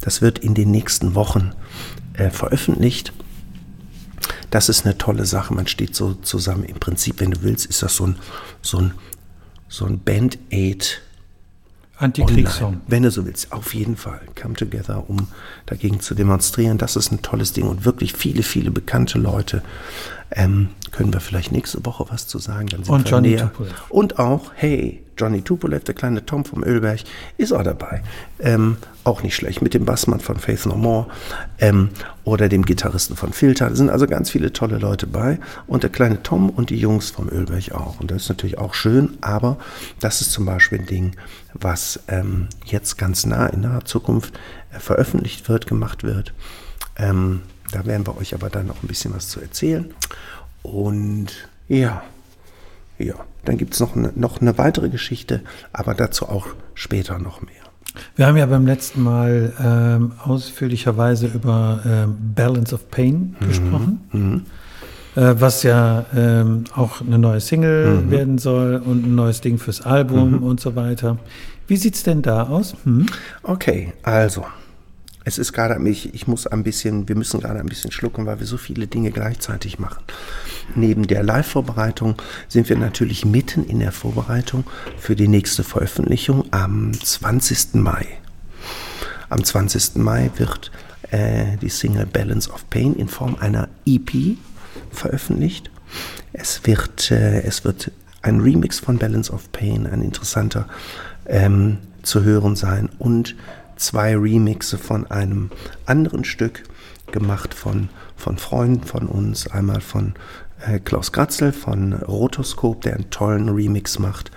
Das 0.01 0.23
wird 0.23 0.39
in 0.39 0.55
den 0.55 0.71
nächsten 0.71 1.15
Wochen 1.15 1.53
äh, 2.15 2.31
veröffentlicht. 2.31 3.13
Das 4.51 4.69
ist 4.69 4.87
eine 4.87 4.97
tolle 4.97 5.27
Sache. 5.27 5.53
Man 5.53 5.67
steht 5.67 5.95
so 5.95 6.15
zusammen. 6.15 6.65
Im 6.65 6.79
Prinzip, 6.79 7.21
wenn 7.21 7.33
du 7.33 7.43
willst, 7.43 7.67
ist 7.67 7.83
das 7.83 7.97
so 7.97 8.07
ein, 8.07 8.17
so 8.63 8.79
ein, 8.79 8.93
so 9.69 9.85
ein 9.85 9.99
Band-Aid 9.99 11.03
Antikriegssong. 11.99 12.81
Wenn 12.87 13.03
du 13.03 13.11
so 13.11 13.27
willst, 13.27 13.53
auf 13.53 13.75
jeden 13.75 13.97
Fall. 13.97 14.21
Come 14.41 14.55
together, 14.55 15.05
um 15.09 15.29
dagegen 15.67 16.01
zu 16.01 16.15
demonstrieren. 16.15 16.79
Das 16.79 16.97
ist 16.97 17.11
ein 17.11 17.23
tolles 17.23 17.53
Ding 17.53 17.67
und 17.67 17.85
wirklich 17.85 18.13
viele, 18.13 18.43
viele 18.43 18.71
bekannte 18.71 19.19
Leute. 19.19 19.63
Ähm, 20.31 20.71
können 20.93 21.13
wir 21.13 21.21
vielleicht 21.21 21.53
nächste 21.53 21.85
Woche 21.85 22.07
was 22.09 22.27
zu 22.27 22.39
sagen? 22.39 22.69
und 22.87 23.09
Johnny 23.09 23.37
Tupolev. 23.37 23.73
Und 23.89 24.19
auch, 24.19 24.53
hey, 24.55 25.03
Johnny 25.19 25.43
Tupolev, 25.43 25.85
der 25.85 25.95
kleine 25.95 26.25
Tom 26.25 26.45
vom 26.45 26.63
Ölberg, 26.65 27.01
ist 27.37 27.53
auch 27.53 27.63
dabei. 27.63 28.03
Ähm, 28.39 28.77
auch 29.05 29.23
nicht 29.23 29.35
schlecht. 29.35 29.63
Mit 29.63 29.75
dem 29.75 29.85
Bassmann 29.85 30.21
von 30.21 30.37
Faith 30.37 30.67
No 30.67 30.77
More 30.77 31.07
ähm, 31.59 31.91
oder 32.25 32.49
dem 32.49 32.65
Gitarristen 32.65 33.17
von 33.17 33.33
Filter. 33.33 33.69
Da 33.69 33.75
sind 33.75 33.91
also 33.91 34.07
ganz 34.07 34.31
viele 34.31 34.53
tolle 34.53 34.79
Leute 34.79 35.07
bei. 35.07 35.39
Und 35.67 35.83
der 35.83 35.91
kleine 35.91 36.23
Tom 36.23 36.51
und 36.51 36.71
die 36.71 36.79
Jungs 36.79 37.11
vom 37.11 37.29
Ölberg 37.29 37.73
auch. 37.73 38.01
Und 38.01 38.11
das 38.11 38.23
ist 38.23 38.29
natürlich 38.29 38.59
auch 38.59 38.75
schön, 38.75 39.19
aber 39.21 39.59
das 40.01 40.21
ist 40.21 40.33
zum 40.33 40.45
Beispiel 40.45 40.81
ein 40.81 40.87
Ding, 40.87 41.17
was 41.55 42.01
ähm, 42.09 42.49
jetzt 42.65 42.99
ganz 42.99 43.27
nah 43.27 43.47
in 43.47 43.63
naher 43.63 43.85
Zukunft 43.85 44.39
äh, 44.73 44.79
veröffentlicht 44.79 45.49
wird, 45.49 45.67
gemacht 45.67 46.05
wird. 46.05 46.33
Ähm, 46.97 47.43
da 47.73 47.85
werden 47.87 48.07
wir 48.07 48.17
euch 48.17 48.35
aber 48.35 48.51
dann 48.51 48.67
noch 48.67 48.83
ein 48.83 48.89
bisschen 48.89 49.15
was 49.15 49.29
zu 49.29 49.41
erzählen. 49.41 49.93
Und 50.63 51.29
ja, 51.69 52.03
ja, 52.99 53.15
dann 53.45 53.57
gibt 53.57 53.75
es 53.75 53.81
noch, 53.81 53.97
eine, 53.97 54.13
noch 54.15 54.41
eine 54.41 54.59
weitere 54.59 54.89
Geschichte, 54.89 55.43
aber 55.73 55.95
dazu 55.95 56.29
auch 56.29 56.49
später 56.75 57.19
noch 57.19 57.41
mehr. 57.43 57.55
Wir 58.17 58.27
haben 58.27 58.37
ja 58.37 58.47
beim 58.47 58.67
letzten 58.67 59.03
Mal 59.03 59.53
ähm, 59.61 60.13
ausführlicherweise 60.25 61.27
über 61.27 61.81
ähm, 61.85 62.17
Balance 62.35 62.75
of 62.75 62.91
Pain 62.91 63.37
mhm. 63.41 63.47
gesprochen, 63.47 64.01
mhm. 64.13 64.43
Äh, 65.17 65.41
was 65.41 65.63
ja 65.63 66.05
ähm, 66.15 66.65
auch 66.77 67.01
eine 67.01 67.19
neue 67.19 67.41
Single 67.41 68.03
mhm. 68.03 68.11
werden 68.11 68.39
soll 68.39 68.77
und 68.77 69.07
ein 69.07 69.15
neues 69.15 69.41
Ding 69.41 69.59
fürs 69.59 69.81
Album 69.81 70.33
mhm. 70.33 70.43
und 70.43 70.61
so 70.61 70.77
weiter. 70.77 71.19
Wie 71.67 71.77
sieht 71.77 71.97
es 71.97 72.03
denn 72.03 72.23
da 72.23 72.45
aus? 72.45 72.77
Hm? 72.85 73.07
Okay, 73.43 73.95
also 74.03 74.45
es 75.29 75.37
ist 75.37 75.53
gerade, 75.53 75.79
ich, 75.89 76.15
ich 76.15 76.27
muss 76.27 76.47
ein 76.47 76.63
bisschen, 76.63 77.07
wir 77.07 77.15
müssen 77.15 77.41
gerade 77.41 77.61
ein 77.61 77.67
bisschen 77.67 77.93
schlucken, 77.93 78.25
weil 78.25 78.41
wir 78.41 78.47
so 78.47 78.57
viele 78.57 78.87
Dinge 78.87 79.11
gleichzeitig 79.11 79.79
machen. 79.79 80.03
Neben 80.75 81.07
der 81.07 81.23
Live-Vorbereitung 81.23 82.17
sind 82.49 82.71
wir 82.71 82.77
natürlich 82.77 83.27
mitten 83.27 83.65
in 83.65 83.79
der 83.79 83.93
Vorbereitung 83.93 84.65
für 84.97 85.17
die 85.17 85.29
nächste 85.29 85.65
Veröffentlichung 85.65 86.47
am 86.51 86.95
20. 86.95 87.75
Mai. 87.75 88.07
Am 89.29 89.45
20. 89.45 89.97
Mai 89.97 90.31
wird 90.37 90.73
äh, 91.11 91.59
die 91.61 91.69
Single 91.69 92.07
Balance 92.07 92.51
of 92.51 92.69
Pain 92.71 92.95
in 92.95 93.09
Form 93.09 93.37
einer 93.39 93.69
EP 93.85 94.39
veröffentlicht. 94.91 95.71
Es 96.33 96.63
wird, 96.65 97.11
äh, 97.11 97.43
es 97.43 97.65
wird 97.65 97.93
ein 98.23 98.41
Remix 98.41 98.79
von 98.79 98.97
Balance 98.97 99.31
of 99.31 99.53
Pain, 99.53 99.87
ein 99.87 100.01
interessanter, 100.01 100.67
ähm, 101.27 101.77
zu 102.03 102.25
hören 102.25 102.57
sein 102.57 102.89
und 102.99 103.37
zwei 103.79 104.17
Remixe 104.17 104.77
von 104.77 105.11
einem 105.11 105.51
anderen 105.87 106.25
Stück, 106.25 106.65
gemacht 107.13 107.55
von, 107.55 107.89
von 108.17 108.37
Freunden 108.39 108.85
von 108.85 109.07
uns. 109.07 109.49
Einmal 109.51 109.81
von 109.81 110.15
äh, 110.67 110.79
Klaus 110.79 111.13
Gratzel 111.13 111.53
von 111.53 111.95
Rotoskop, 111.95 112.83
der 112.83 112.95
einen 112.95 113.11
tollen 113.11 113.49
Remix 113.49 113.99
macht. 113.99 114.31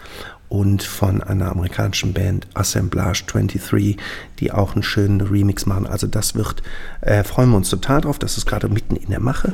Und 0.48 0.84
von 0.84 1.24
einer 1.24 1.50
amerikanischen 1.50 2.14
Band 2.14 2.46
Assemblage 2.54 3.24
23, 3.26 3.96
die 4.40 4.52
auch 4.52 4.74
einen 4.74 4.84
schönen 4.84 5.22
Remix 5.22 5.66
machen. 5.66 5.88
Also 5.88 6.08
das 6.08 6.36
wird, 6.36 6.62
äh, 7.00 7.24
freuen 7.24 7.52
wir 7.52 7.58
uns 7.58 7.70
total 7.70 8.02
drauf. 8.02 8.20
Das 8.20 8.38
ist 8.38 8.46
gerade 8.46 8.68
mitten 8.68 8.98
in 8.98 9.12
der 9.12 9.22
Mache. 9.22 9.54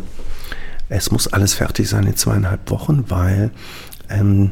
Es 0.90 1.12
muss 1.12 1.28
alles 1.28 1.54
fertig 1.54 1.88
sein 1.88 2.08
in 2.08 2.16
zweieinhalb 2.16 2.72
Wochen, 2.72 3.06
weil 3.10 3.52
ähm, 4.10 4.52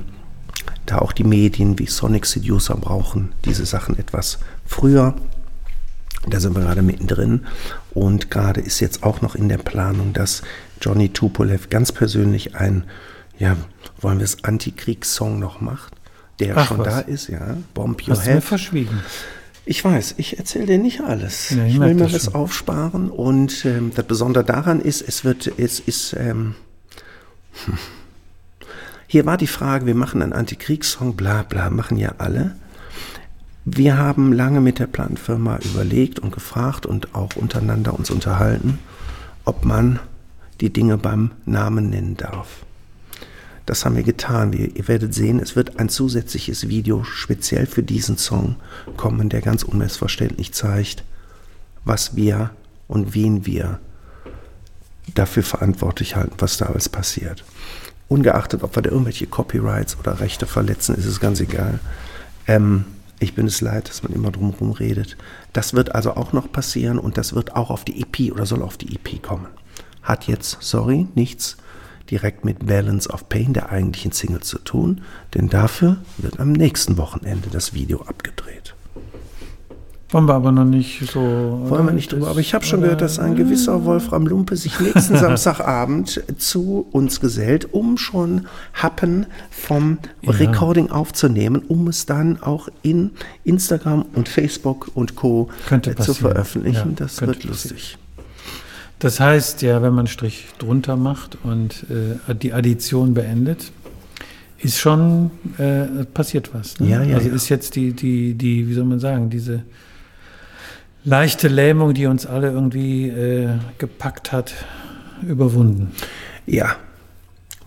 da 0.85 0.99
auch 0.99 1.13
die 1.13 1.23
Medien 1.23 1.79
wie 1.79 1.87
Sonic 1.87 2.27
Seducer 2.27 2.75
brauchen 2.75 3.33
diese 3.45 3.65
Sachen 3.65 3.97
etwas 3.97 4.37
früher. 4.65 5.15
Da 6.27 6.39
sind 6.39 6.55
wir 6.55 6.61
gerade 6.63 6.81
mittendrin. 6.81 7.45
Und 7.93 8.31
gerade 8.31 8.61
ist 8.61 8.79
jetzt 8.79 9.03
auch 9.03 9.21
noch 9.21 9.35
in 9.35 9.47
der 9.47 9.57
Planung, 9.57 10.13
dass 10.13 10.41
Johnny 10.81 11.09
Tupolev 11.09 11.69
ganz 11.69 11.91
persönlich 11.91 12.55
ein, 12.55 12.83
ja, 13.37 13.55
wollen 14.01 14.19
wir 14.19 14.25
es, 14.25 14.43
Antikriegssong 14.43 15.39
noch 15.39 15.61
macht, 15.61 15.93
der 16.39 16.57
Ach, 16.57 16.67
schon 16.67 16.79
was? 16.79 16.87
da 16.87 16.99
ist, 16.99 17.27
ja. 17.29 17.57
Bomb 17.73 18.01
Your 18.07 18.15
Hast 18.15 18.23
Head. 18.23 18.31
Du 18.31 18.35
mir 18.35 18.41
verschwiegen. 18.41 18.99
Ich 19.67 19.83
weiß, 19.83 20.15
ich 20.17 20.37
erzähle 20.37 20.67
dir 20.67 20.77
nicht 20.77 21.01
alles. 21.01 21.49
Ja, 21.49 21.65
ich, 21.65 21.73
ich 21.73 21.79
will 21.79 21.95
mir 21.95 22.07
das 22.07 22.25
schon. 22.25 22.35
aufsparen. 22.35 23.09
Und 23.09 23.65
ähm, 23.65 23.91
das 23.95 24.05
Besondere 24.05 24.43
daran 24.43 24.79
ist, 24.79 25.01
es 25.07 25.23
wird, 25.23 25.51
es 25.57 25.79
ist, 25.79 26.13
ähm, 26.13 26.55
hm. 27.65 27.77
hier 29.07 29.25
war 29.25 29.37
die 29.37 29.47
Frage, 29.47 29.85
wir 29.85 29.95
machen 29.95 30.21
einen 30.21 30.33
Antikriegssong, 30.33 31.15
bla 31.15 31.43
bla, 31.43 31.69
machen 31.69 31.97
ja 31.97 32.15
alle. 32.17 32.55
Wir 33.67 33.97
haben 33.97 34.31
lange 34.31 34.61
mit 34.61 34.77
der 34.77 34.85
Plattenfirma 34.85 35.57
überlegt 35.57 36.19
und 36.19 36.31
gefragt 36.31 36.85
und 36.85 37.15
auch 37.15 37.35
untereinander 37.35 37.97
uns 37.97 38.11
unterhalten, 38.11 38.77
ob 39.43 39.65
man 39.65 39.99
die 40.61 40.71
Dinge 40.71 40.99
beim 40.99 41.31
Namen 41.45 41.89
nennen 41.89 42.15
darf. 42.15 42.63
Das 43.65 43.83
haben 43.83 43.95
wir 43.95 44.03
getan. 44.03 44.53
Ihr 44.53 44.87
werdet 44.87 45.15
sehen, 45.15 45.39
es 45.39 45.55
wird 45.55 45.79
ein 45.79 45.89
zusätzliches 45.89 46.67
Video 46.69 47.03
speziell 47.03 47.65
für 47.65 47.81
diesen 47.81 48.19
Song 48.19 48.57
kommen, 48.97 49.29
der 49.29 49.41
ganz 49.41 49.63
unmissverständlich 49.63 50.53
zeigt, 50.53 51.03
was 51.83 52.15
wir 52.15 52.51
und 52.87 53.15
wen 53.15 53.47
wir 53.47 53.79
dafür 55.15 55.41
verantwortlich 55.41 56.15
halten, 56.15 56.35
was 56.37 56.57
da 56.57 56.67
alles 56.67 56.87
passiert. 56.87 57.43
Ungeachtet, 58.09 58.61
ob 58.61 58.75
wir 58.75 58.83
da 58.83 58.91
irgendwelche 58.91 59.25
Copyrights 59.25 59.97
oder 59.99 60.19
Rechte 60.19 60.45
verletzen, 60.45 60.93
ist 60.93 61.05
es 61.05 61.19
ganz 61.19 61.39
egal. 61.39 61.79
Ähm, 62.45 62.85
ich 63.25 63.33
bin 63.33 63.47
es 63.47 63.59
leid, 63.59 63.89
dass 63.89 64.03
man 64.03 64.13
immer 64.13 64.31
drumherum 64.31 64.71
redet. 64.71 65.17
Das 65.51 65.73
wird 65.73 65.95
also 65.95 66.15
auch 66.15 66.31
noch 66.31 66.51
passieren 66.51 66.99
und 66.99 67.17
das 67.17 67.33
wird 67.33 67.55
auch 67.55 67.71
auf 67.71 67.83
die 67.83 68.01
EP 68.01 68.31
oder 68.31 68.45
soll 68.45 68.61
auf 68.61 68.77
die 68.77 68.95
EP 68.95 69.21
kommen. 69.21 69.47
Hat 70.03 70.27
jetzt, 70.27 70.57
sorry, 70.61 71.07
nichts 71.15 71.57
direkt 72.11 72.45
mit 72.45 72.67
Balance 72.67 73.09
of 73.09 73.27
Pain, 73.29 73.53
der 73.53 73.71
eigentlichen 73.71 74.11
Single, 74.11 74.41
zu 74.41 74.59
tun, 74.59 75.01
denn 75.33 75.49
dafür 75.49 75.97
wird 76.17 76.39
am 76.39 76.51
nächsten 76.51 76.97
Wochenende 76.97 77.49
das 77.49 77.73
Video 77.73 78.03
abgedreht. 78.03 78.74
Wollen 80.15 80.29
wir 80.29 80.35
aber 80.35 80.53
noch 80.53 80.63
nicht 80.63 81.11
so. 81.11 81.19
Wollen 81.19 81.87
wir 81.87 81.91
nicht 81.91 82.13
drüber. 82.13 82.29
Aber 82.29 82.39
ich 82.39 82.53
habe 82.53 82.63
schon 82.63 82.79
gehört, 82.79 83.01
dass 83.01 83.19
ein 83.19 83.35
gewisser 83.35 83.83
Wolfram 83.83 84.25
Lumpe 84.25 84.55
sich 84.55 84.79
nächsten 84.79 85.17
Samstagabend 85.17 86.23
zu 86.37 86.87
uns 86.93 87.19
gesellt, 87.19 87.73
um 87.73 87.97
schon 87.97 88.47
Happen 88.73 89.25
vom 89.51 89.97
ja. 90.21 90.31
Recording 90.31 90.89
aufzunehmen, 90.89 91.63
um 91.67 91.89
es 91.89 92.05
dann 92.05 92.41
auch 92.41 92.69
in 92.81 93.11
Instagram 93.43 94.05
und 94.13 94.29
Facebook 94.29 94.89
und 94.93 95.17
Co. 95.17 95.49
Könnte 95.67 95.93
zu 95.97 96.13
veröffentlichen. 96.13 96.91
Ja, 96.91 96.95
das 96.95 97.19
wird 97.19 97.43
lustig. 97.43 97.97
Das 98.99 99.19
heißt 99.19 99.63
ja, 99.63 99.81
wenn 99.81 99.89
man 99.89 99.99
einen 99.99 100.07
Strich 100.07 100.45
drunter 100.59 100.95
macht 100.95 101.37
und 101.43 101.87
äh, 101.89 102.33
die 102.35 102.53
Addition 102.53 103.13
beendet, 103.13 103.69
ist 104.59 104.79
schon 104.79 105.31
äh, 105.57 106.05
passiert 106.05 106.53
was. 106.53 106.79
Ne? 106.79 106.87
Ja, 106.87 107.03
ja, 107.03 107.17
also 107.17 107.27
ist 107.31 107.49
jetzt 107.49 107.75
die, 107.75 107.91
die, 107.91 108.33
die, 108.35 108.69
wie 108.69 108.73
soll 108.73 108.85
man 108.85 109.01
sagen, 109.01 109.29
diese 109.29 109.63
leichte 111.05 111.47
Lähmung, 111.47 111.93
die 111.93 112.07
uns 112.07 112.25
alle 112.25 112.51
irgendwie 112.51 113.07
äh, 113.07 113.49
gepackt 113.77 114.31
hat, 114.31 114.53
überwunden. 115.21 115.91
Ja, 116.45 116.75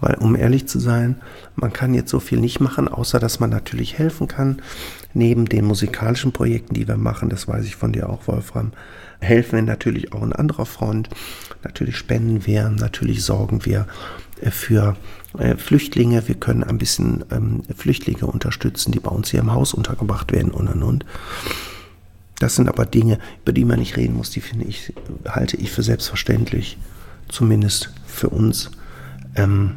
weil 0.00 0.14
um 0.16 0.37
ehrlich 0.37 0.68
zu 0.68 0.78
sein, 0.78 1.16
man 1.57 1.73
kann 1.73 1.95
jetzt 1.95 2.11
so 2.11 2.21
viel 2.21 2.40
nicht 2.40 2.61
machen, 2.61 2.88
außer 2.88 3.18
dass 3.18 3.40
man 3.40 3.50
natürlich 3.50 3.99
helfen 3.99 4.28
kann. 4.28 4.61
Neben 5.14 5.47
den 5.47 5.64
musikalischen 5.64 6.33
Projekten, 6.33 6.75
die 6.75 6.87
wir 6.87 6.97
machen, 6.97 7.30
das 7.30 7.49
weiß 7.49 7.64
ich 7.64 7.76
von 7.76 7.92
dir 7.92 8.11
auch, 8.11 8.28
Wolfram, 8.28 8.73
helfen 9.21 9.57
wir 9.57 9.62
natürlich 9.62 10.12
auch 10.12 10.23
in 10.23 10.33
anderer 10.33 10.66
Front. 10.66 11.09
Natürlich 11.64 11.97
spenden 11.97 12.47
wir, 12.47 12.68
natürlich 12.68 13.25
sorgen 13.25 13.64
wir 13.64 13.87
äh, 14.40 14.50
für 14.50 14.97
äh, 15.38 15.57
Flüchtlinge. 15.57 16.28
Wir 16.28 16.37
können 16.37 16.62
ein 16.62 16.78
bisschen 16.78 17.25
ähm, 17.33 17.62
Flüchtlinge 17.76 18.26
unterstützen, 18.26 18.92
die 18.92 19.00
bei 19.00 19.11
uns 19.11 19.30
hier 19.30 19.40
im 19.40 19.52
Haus 19.52 19.75
untergebracht 19.75 20.33
werden 20.33 20.52
und 20.52 20.68
und 20.68 20.83
und. 20.83 21.04
Das 22.40 22.54
sind 22.54 22.68
aber 22.68 22.87
Dinge, 22.87 23.18
über 23.42 23.52
die 23.52 23.64
man 23.64 23.80
nicht 23.80 23.97
reden 23.97 24.16
muss, 24.16 24.30
die 24.30 24.40
finde 24.40 24.64
ich, 24.64 24.92
halte 25.28 25.57
ich 25.57 25.71
für 25.71 25.83
selbstverständlich, 25.83 26.78
zumindest 27.28 27.92
für 28.07 28.28
uns, 28.28 28.71
ähm, 29.35 29.75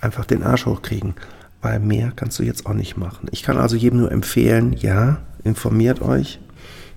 einfach 0.00 0.24
den 0.24 0.42
Arsch 0.42 0.66
hochkriegen, 0.66 1.14
weil 1.60 1.78
mehr 1.78 2.12
kannst 2.14 2.38
du 2.38 2.42
jetzt 2.42 2.66
auch 2.66 2.74
nicht 2.74 2.96
machen. 2.96 3.28
Ich 3.30 3.42
kann 3.42 3.56
also 3.56 3.76
jedem 3.76 4.00
nur 4.00 4.10
empfehlen, 4.10 4.72
ja, 4.72 5.20
informiert 5.44 6.02
euch, 6.02 6.40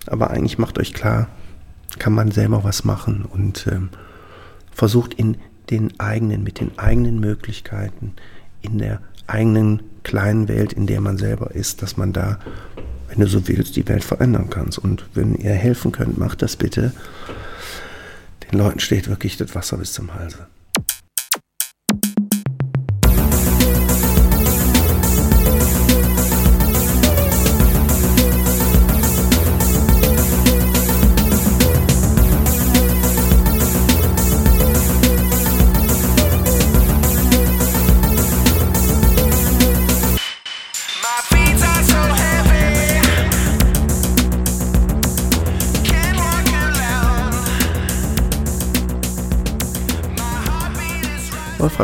aber 0.08 0.32
eigentlich 0.32 0.58
macht 0.58 0.79
euch 0.79 0.94
klar, 0.94 1.27
kann 2.00 2.13
man 2.13 2.32
selber 2.32 2.63
was 2.63 2.84
machen 2.84 3.25
und 3.25 3.67
ähm, 3.67 3.89
versucht 4.72 5.13
in 5.13 5.38
den 5.70 6.00
eigenen, 6.00 6.44
mit 6.44 6.60
den 6.60 6.77
eigenen 6.77 7.20
Möglichkeiten 7.20 8.13
in 8.62 8.79
der 8.79 9.00
eigenen 9.27 9.82
kleinen 10.03 10.48
Welt, 10.48 10.74
in 10.74 10.88
der 10.88 11.01
man 11.01 11.17
selber 11.17 11.51
ist, 11.51 11.82
dass 11.82 11.98
man 11.98 12.13
da, 12.13 12.39
wenn 13.15 13.25
du 13.25 13.31
so 13.31 13.48
willst, 13.48 13.75
die 13.75 13.88
Welt 13.88 14.03
verändern 14.03 14.50
kannst. 14.50 14.77
Und 14.77 15.05
wenn 15.13 15.36
ihr 15.36 15.53
helfen 15.53 15.91
könnt, 15.91 16.17
macht 16.17 16.41
das 16.41 16.55
bitte. 16.55 16.93
Den 18.51 18.60
Leuten 18.60 18.79
steht 18.79 19.07
wirklich 19.07 19.38
das 19.38 19.55
Wasser 19.55 19.77
bis 19.77 19.93
zum 19.93 20.13
Halse. 20.13 20.48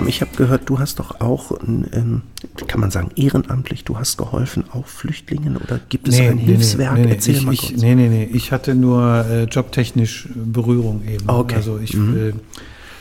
Wolfram, 0.01 0.07
ich 0.07 0.21
habe 0.21 0.35
gehört, 0.35 0.69
du 0.69 0.79
hast 0.79 0.99
doch 0.99 1.21
auch, 1.21 1.51
ähm, 1.61 2.21
kann 2.67 2.79
man 2.79 2.91
sagen, 2.91 3.11
ehrenamtlich, 3.15 3.83
du 3.83 3.97
hast 3.97 4.17
geholfen, 4.17 4.63
auch 4.71 4.87
Flüchtlingen 4.87 5.57
oder 5.57 5.79
gibt 5.89 6.07
es 6.07 6.19
ein 6.19 6.37
Hilfswerk? 6.37 6.95
Nee, 6.95 7.05
nee, 7.05 7.11
Erzähl 7.11 7.35
ich, 7.35 7.45
mal 7.45 7.53
ich, 7.53 7.61
kurz. 7.69 7.81
nee, 7.81 7.95
nee, 7.95 8.09
nee. 8.09 8.29
Ich 8.31 8.51
hatte 8.51 8.75
nur 8.75 9.25
äh, 9.25 9.43
jobtechnisch 9.43 10.27
Berührung 10.35 11.03
eben. 11.07 11.29
Okay. 11.29 11.55
Also 11.55 11.79
ich 11.79 11.93
äh, 11.95 12.33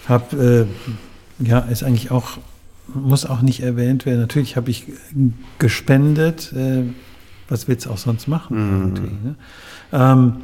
habe, 0.09 0.69
äh, 1.41 1.47
ja, 1.47 1.61
ist 1.61 1.83
eigentlich 1.83 2.11
auch, 2.11 2.39
muss 2.95 3.25
auch 3.25 3.43
nicht 3.43 3.61
erwähnt 3.61 4.07
werden. 4.07 4.21
Natürlich 4.21 4.57
habe 4.57 4.71
ich 4.71 4.87
gespendet. 5.59 6.53
Äh, 6.53 6.85
was 7.49 7.67
willst 7.67 7.87
du 7.87 7.91
auch 7.91 7.99
sonst 7.99 8.29
machen? 8.29 8.57
irgendwie, 8.57 9.29
Ne? 9.29 9.35
Ähm, 9.93 10.35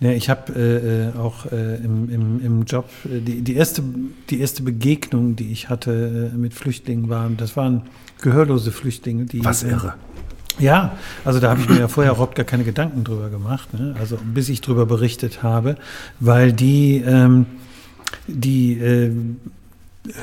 ja, 0.00 0.10
ich 0.10 0.28
habe 0.28 0.52
äh, 0.54 1.08
äh, 1.08 1.18
auch 1.18 1.46
äh, 1.46 1.76
im, 1.76 2.10
im, 2.10 2.44
im 2.44 2.64
Job, 2.64 2.88
äh, 3.04 3.20
die, 3.20 3.42
die, 3.42 3.54
erste, 3.54 3.82
die 4.28 4.40
erste 4.40 4.62
Begegnung, 4.62 5.36
die 5.36 5.52
ich 5.52 5.68
hatte 5.68 6.30
äh, 6.34 6.36
mit 6.36 6.52
Flüchtlingen, 6.52 7.08
waren, 7.08 7.36
das 7.36 7.56
waren 7.56 7.82
gehörlose 8.20 8.72
Flüchtlinge. 8.72 9.24
Die, 9.24 9.44
Was 9.44 9.62
irre. 9.62 9.94
ja, 10.58 10.96
also 11.24 11.40
da 11.40 11.50
habe 11.50 11.60
ich 11.60 11.68
mir 11.68 11.78
ja 11.78 11.88
vorher 11.88 12.12
überhaupt 12.12 12.34
gar 12.34 12.44
keine 12.44 12.64
Gedanken 12.64 13.04
drüber 13.04 13.30
gemacht, 13.30 13.72
ne? 13.72 13.94
also 13.98 14.18
bis 14.22 14.48
ich 14.48 14.60
drüber 14.60 14.84
berichtet 14.84 15.42
habe, 15.42 15.76
weil 16.18 16.52
die, 16.52 16.96
ähm, 16.96 17.46
die 18.26 18.72
äh, 18.78 19.12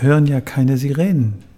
hören 0.01 0.27
ja 0.27 0.41
keine 0.41 0.77
Sirenen. 0.77 1.50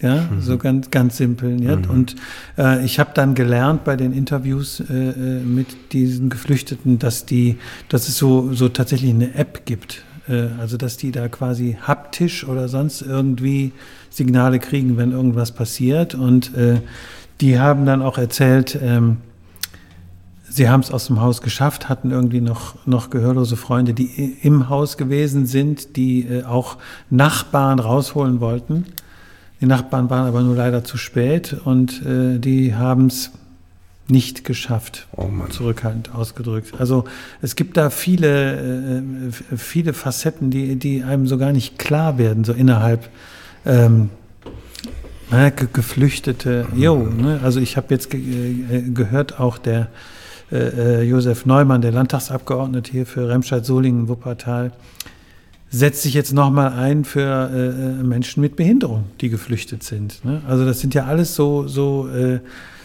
Ja, 0.00 0.28
so 0.40 0.58
ganz, 0.58 0.90
ganz 0.92 1.16
simpel. 1.16 1.60
Ja? 1.60 1.72
Und 1.74 2.14
äh, 2.56 2.84
ich 2.84 3.00
habe 3.00 3.10
dann 3.14 3.34
gelernt 3.34 3.82
bei 3.82 3.96
den 3.96 4.12
Interviews 4.12 4.80
äh, 4.80 4.92
äh, 4.92 5.40
mit 5.40 5.92
diesen 5.92 6.30
Geflüchteten, 6.30 7.00
dass 7.00 7.26
die, 7.26 7.58
dass 7.88 8.08
es 8.08 8.16
so, 8.16 8.52
so 8.52 8.68
tatsächlich 8.68 9.10
eine 9.10 9.34
App 9.34 9.66
gibt. 9.66 10.04
Äh, 10.28 10.48
also 10.60 10.76
dass 10.76 10.96
die 10.96 11.10
da 11.10 11.28
quasi 11.28 11.78
haptisch 11.82 12.46
oder 12.46 12.68
sonst 12.68 13.02
irgendwie 13.02 13.72
Signale 14.10 14.60
kriegen, 14.60 14.96
wenn 14.96 15.12
irgendwas 15.12 15.52
passiert. 15.52 16.14
Und 16.14 16.54
äh, 16.56 16.80
die 17.40 17.58
haben 17.58 17.84
dann 17.84 18.02
auch 18.02 18.18
erzählt, 18.18 18.78
ähm, 18.80 19.18
sie 20.48 20.68
haben 20.68 20.80
es 20.80 20.90
aus 20.90 21.06
dem 21.06 21.20
Haus 21.20 21.42
geschafft, 21.42 21.88
hatten 21.88 22.10
irgendwie 22.10 22.40
noch, 22.40 22.86
noch 22.86 23.10
gehörlose 23.10 23.56
Freunde, 23.56 23.94
die 23.94 24.36
im 24.42 24.68
Haus 24.68 24.96
gewesen 24.96 25.46
sind, 25.46 25.96
die 25.96 26.20
äh, 26.20 26.44
auch 26.44 26.76
Nachbarn 27.10 27.78
rausholen 27.78 28.40
wollten. 28.40 28.86
Die 29.60 29.66
Nachbarn 29.66 30.08
waren 30.10 30.26
aber 30.28 30.42
nur 30.42 30.54
leider 30.54 30.84
zu 30.84 30.96
spät 30.96 31.56
und 31.64 32.02
äh, 32.06 32.38
die 32.38 32.74
haben 32.74 33.06
es 33.06 33.32
nicht 34.10 34.44
geschafft, 34.44 35.06
Oh 35.16 35.28
zurückhaltend 35.50 36.14
ausgedrückt. 36.14 36.72
Also 36.78 37.04
es 37.42 37.56
gibt 37.56 37.76
da 37.76 37.90
viele, 37.90 39.02
äh, 39.02 39.28
f- 39.28 39.44
viele 39.56 39.92
Facetten, 39.92 40.50
die, 40.50 40.76
die 40.76 41.02
einem 41.02 41.26
so 41.26 41.36
gar 41.36 41.52
nicht 41.52 41.78
klar 41.78 42.16
werden, 42.16 42.44
so 42.44 42.52
innerhalb 42.54 43.10
ähm, 43.66 44.08
na, 45.30 45.50
ge 45.50 45.68
Geflüchtete. 45.70 46.66
Jo, 46.74 46.96
ne? 46.96 47.40
also 47.42 47.60
ich 47.60 47.76
habe 47.76 47.88
jetzt 47.90 48.08
ge 48.10 48.20
äh, 48.20 48.80
gehört, 48.94 49.38
auch 49.40 49.58
der 49.58 49.88
äh, 50.50 50.56
äh, 50.56 51.02
Josef 51.02 51.44
Neumann, 51.44 51.82
der 51.82 51.92
Landtagsabgeordnete 51.92 52.90
hier 52.90 53.04
für 53.04 53.28
Remscheid-Solingen, 53.28 54.08
Wuppertal, 54.08 54.72
setzt 55.70 56.02
sich 56.02 56.14
jetzt 56.14 56.32
nochmal 56.32 56.72
ein 56.72 57.04
für 57.04 57.50
äh, 57.52 57.66
äh, 58.00 58.02
Menschen 58.02 58.40
mit 58.40 58.56
Behinderung, 58.56 59.04
die 59.20 59.28
geflüchtet 59.28 59.82
sind. 59.82 60.24
Ne? 60.24 60.40
Also 60.48 60.64
das 60.64 60.80
sind 60.80 60.94
ja 60.94 61.04
alles 61.04 61.34
so, 61.34 61.68
so, 61.68 62.08
äh, 62.08 62.40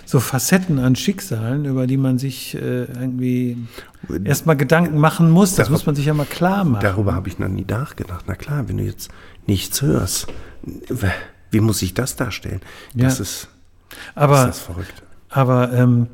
so 0.05 0.19
Facetten 0.19 0.79
an 0.79 0.95
Schicksalen, 0.95 1.63
über 1.65 1.87
die 1.87 1.95
man 1.97 2.17
sich 2.17 2.55
äh, 2.55 2.83
irgendwie 2.83 3.57
erstmal 4.25 4.57
Gedanken 4.57 4.97
machen 4.97 5.29
muss. 5.29 5.51
Das 5.51 5.67
Darüber- 5.67 5.71
muss 5.71 5.85
man 5.85 5.95
sich 5.95 6.05
ja 6.05 6.13
mal 6.13 6.25
klar 6.25 6.65
machen. 6.65 6.83
Darüber 6.83 7.13
habe 7.15 7.29
ich 7.29 7.39
noch 7.39 7.47
nie 7.47 7.65
nachgedacht. 7.65 8.25
Na 8.27 8.35
klar, 8.35 8.67
wenn 8.67 8.77
du 8.77 8.83
jetzt 8.83 9.09
nichts 9.47 9.81
hörst, 9.81 10.27
wie 11.51 11.59
muss 11.61 11.81
ich 11.81 11.93
das 11.93 12.15
darstellen? 12.17 12.59
Das 12.93 13.17
Ja. 13.19 13.23
ist, 13.23 13.47
Aber 14.15 14.45
das 14.47 14.57
ist 14.57 14.63
verrückt. 14.63 15.03
Aber 15.29 15.71
ähm, 15.71 16.07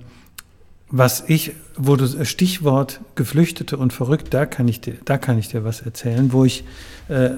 was 0.91 1.23
ich, 1.27 1.53
wo 1.75 1.95
du 1.95 2.25
Stichwort 2.25 2.99
Geflüchtete 3.15 3.77
und 3.77 3.93
verrückt, 3.93 4.33
da 4.33 4.45
kann 4.45 4.67
ich 4.67 4.81
dir, 4.81 4.95
da 5.05 5.17
kann 5.17 5.37
ich 5.37 5.49
dir 5.49 5.63
was 5.63 5.81
erzählen, 5.81 6.33
wo 6.33 6.45
ich 6.45 6.63
äh, 7.09 7.31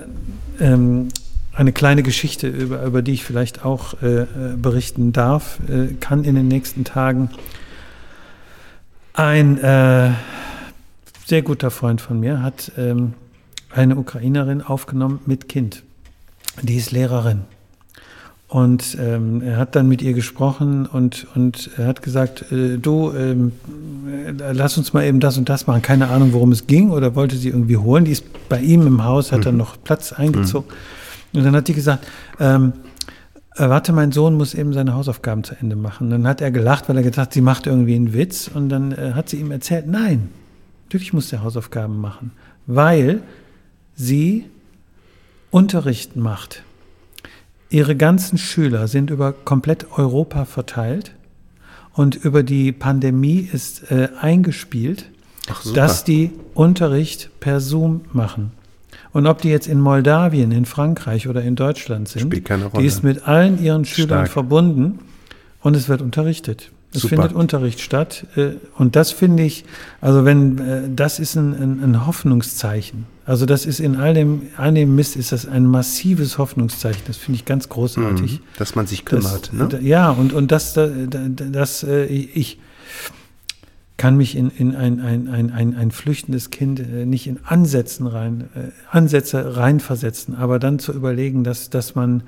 ähm, 0.60 1.10
eine 1.54 1.74
kleine 1.74 2.02
Geschichte 2.02 2.48
über, 2.48 2.84
über 2.84 3.02
die 3.02 3.12
ich 3.14 3.24
vielleicht 3.24 3.66
auch 3.66 4.02
äh, 4.02 4.22
äh, 4.22 4.28
berichten 4.56 5.12
darf, 5.12 5.60
äh, 5.68 5.94
kann 6.00 6.24
in 6.24 6.36
den 6.36 6.48
nächsten 6.48 6.86
Tagen. 6.86 7.30
Ein 9.14 9.58
äh, 9.58 10.12
sehr 11.26 11.42
guter 11.42 11.72
Freund 11.72 12.00
von 12.00 12.20
mir 12.20 12.42
hat 12.42 12.72
ähm, 12.78 13.14
eine 13.70 13.98
Ukrainerin 13.98 14.62
aufgenommen 14.62 15.20
mit 15.26 15.50
Kind. 15.50 15.84
Die 16.62 16.76
ist 16.76 16.92
Lehrerin. 16.92 17.42
Und 18.52 18.98
ähm, 19.00 19.42
er 19.42 19.56
hat 19.56 19.78
dann 19.78 19.88
mit 19.88 20.02
ihr 20.02 20.12
gesprochen 20.12 20.86
und, 20.86 21.26
und 21.36 21.70
er 21.78 21.88
hat 21.88 22.02
gesagt, 22.02 22.52
äh, 22.52 22.78
du, 22.78 23.14
ähm, 23.14 23.54
äh, 24.28 24.52
lass 24.52 24.78
uns 24.78 24.92
mal 24.92 25.06
eben 25.06 25.22
das 25.22 25.38
und 25.38 25.48
das 25.48 25.68
machen. 25.68 25.82
Keine 25.82 26.10
Ahnung, 26.10 26.34
worum 26.34 26.52
es 26.52 26.68
ging 26.68 26.90
oder 26.90 27.16
wollte 27.16 27.38
sie 27.38 27.48
irgendwie 27.48 27.78
holen. 27.78 28.04
Die 28.04 28.12
ist 28.12 28.26
bei 28.50 28.60
ihm 28.60 28.86
im 28.86 29.06
Haus, 29.06 29.32
hat 29.32 29.46
dann 29.46 29.56
noch 29.56 29.82
Platz 29.82 30.12
eingezogen. 30.12 30.70
Und 31.32 31.46
dann 31.46 31.56
hat 31.56 31.70
die 31.70 31.74
gesagt, 31.74 32.06
ähm, 32.42 32.74
äh, 33.56 33.70
warte, 33.70 33.94
mein 33.94 34.12
Sohn 34.12 34.36
muss 34.36 34.54
eben 34.54 34.74
seine 34.74 34.96
Hausaufgaben 34.96 35.46
zu 35.46 35.56
Ende 35.56 35.78
machen. 35.78 36.10
Dann 36.10 36.28
hat 36.28 36.42
er 36.42 36.52
gelacht, 36.52 36.90
weil 36.90 36.98
er 36.98 37.04
gedacht, 37.04 37.32
sie 37.32 37.40
macht 37.40 37.68
irgendwie 37.68 37.96
einen 37.96 38.12
Witz. 38.12 38.52
Und 38.54 38.68
dann 38.68 38.92
äh, 38.92 39.14
hat 39.14 39.30
sie 39.30 39.38
ihm 39.38 39.52
erzählt, 39.52 39.88
nein, 39.88 40.28
natürlich 40.88 41.14
muss 41.14 41.32
er 41.32 41.42
Hausaufgaben 41.42 42.02
machen, 42.02 42.34
weil 42.68 43.22
sie 43.96 44.44
Unterricht 45.52 46.18
macht. 46.18 46.64
Ihre 47.72 47.96
ganzen 47.96 48.38
Schüler 48.38 48.88
sind 48.88 49.10
über 49.10 49.32
komplett 49.32 49.88
Europa 49.98 50.46
verteilt 50.46 51.14
und 51.94 52.16
über 52.16 52.44
die 52.44 52.72
Pandemie 52.74 53.40
ist 53.52 53.90
äh, 53.92 54.10
eingespielt, 54.20 55.06
Ach, 55.50 55.64
dass 55.74 56.04
die 56.04 56.32
Unterricht 56.54 57.30
per 57.40 57.60
Zoom 57.62 58.02
machen. 58.14 58.52
Und 59.14 59.26
ob 59.26 59.42
die 59.42 59.50
jetzt 59.50 59.68
in 59.68 59.80
Moldawien, 59.80 60.52
in 60.52 60.66
Frankreich 60.66 61.28
oder 61.28 61.42
in 61.42 61.56
Deutschland 61.56 62.08
sind, 62.08 62.22
Spielt 62.24 62.46
keine 62.46 62.66
Rolle. 62.66 62.82
die 62.82 62.88
ist 62.88 63.04
mit 63.04 63.28
allen 63.28 63.62
ihren 63.62 63.84
Schülern 63.86 64.26
Stark. 64.26 64.30
verbunden 64.30 65.00
und 65.62 65.76
es 65.76 65.90
wird 65.90 66.02
unterrichtet. 66.02 66.72
Es 66.94 67.02
Super. 67.04 67.16
findet 67.16 67.34
Unterricht 67.34 67.80
statt. 67.80 68.26
äh, 68.36 68.52
Und 68.78 68.98
das 68.98 69.12
finde 69.12 69.44
ich, 69.44 69.64
also 70.02 70.26
wenn, 70.26 70.58
äh, 70.60 70.82
das 70.94 71.20
ist 71.20 71.36
ein, 71.36 71.54
ein, 71.54 71.84
ein 71.84 72.06
Hoffnungszeichen. 72.06 73.06
Also 73.32 73.46
das 73.46 73.66
ist 73.66 73.80
in 73.80 73.96
all 73.96 74.14
dem, 74.14 74.42
all 74.58 74.74
dem 74.74 74.94
Mist 74.94 75.16
ist 75.16 75.32
das 75.32 75.48
ein 75.48 75.66
massives 75.66 76.38
Hoffnungszeichen. 76.38 77.02
Das 77.08 77.16
finde 77.16 77.38
ich 77.38 77.46
ganz 77.46 77.70
großartig. 77.70 78.42
Mhm. 78.42 78.44
Dass 78.58 78.76
man 78.76 78.88
sich 78.88 79.06
Das, 79.06 79.10
kümmert. 79.24 79.54
ne? 79.54 79.68
da- 79.70 79.80
Ja, 79.80 80.10
und, 80.10 80.34
und 80.34 80.52
das, 80.52 80.74
da- 80.74 80.88
da- 80.88 81.30
das, 81.30 81.84
äh, 81.84 82.08
ich 82.08 82.60
kann 83.96 84.18
mich 84.18 84.36
in, 84.36 84.50
in 84.50 84.76
ein, 84.76 85.00
ein, 85.00 85.30
ein, 85.30 85.50
ein, 85.50 85.76
ein 85.78 85.92
flüchtendes 85.92 86.50
Kind 86.50 86.82
äh, 86.82 87.06
nicht 87.06 87.26
in 87.26 87.40
Ansätzen 87.46 88.06
rein, 88.06 88.50
äh, 88.54 88.72
Ansätze 88.90 89.56
reinversetzen, 89.56 90.36
aber 90.36 90.60
dann 90.60 90.78
zu 90.80 90.92
überlegen, 90.92 91.46
dass, 91.46 91.70
dass, 91.70 91.96
man, 91.96 92.24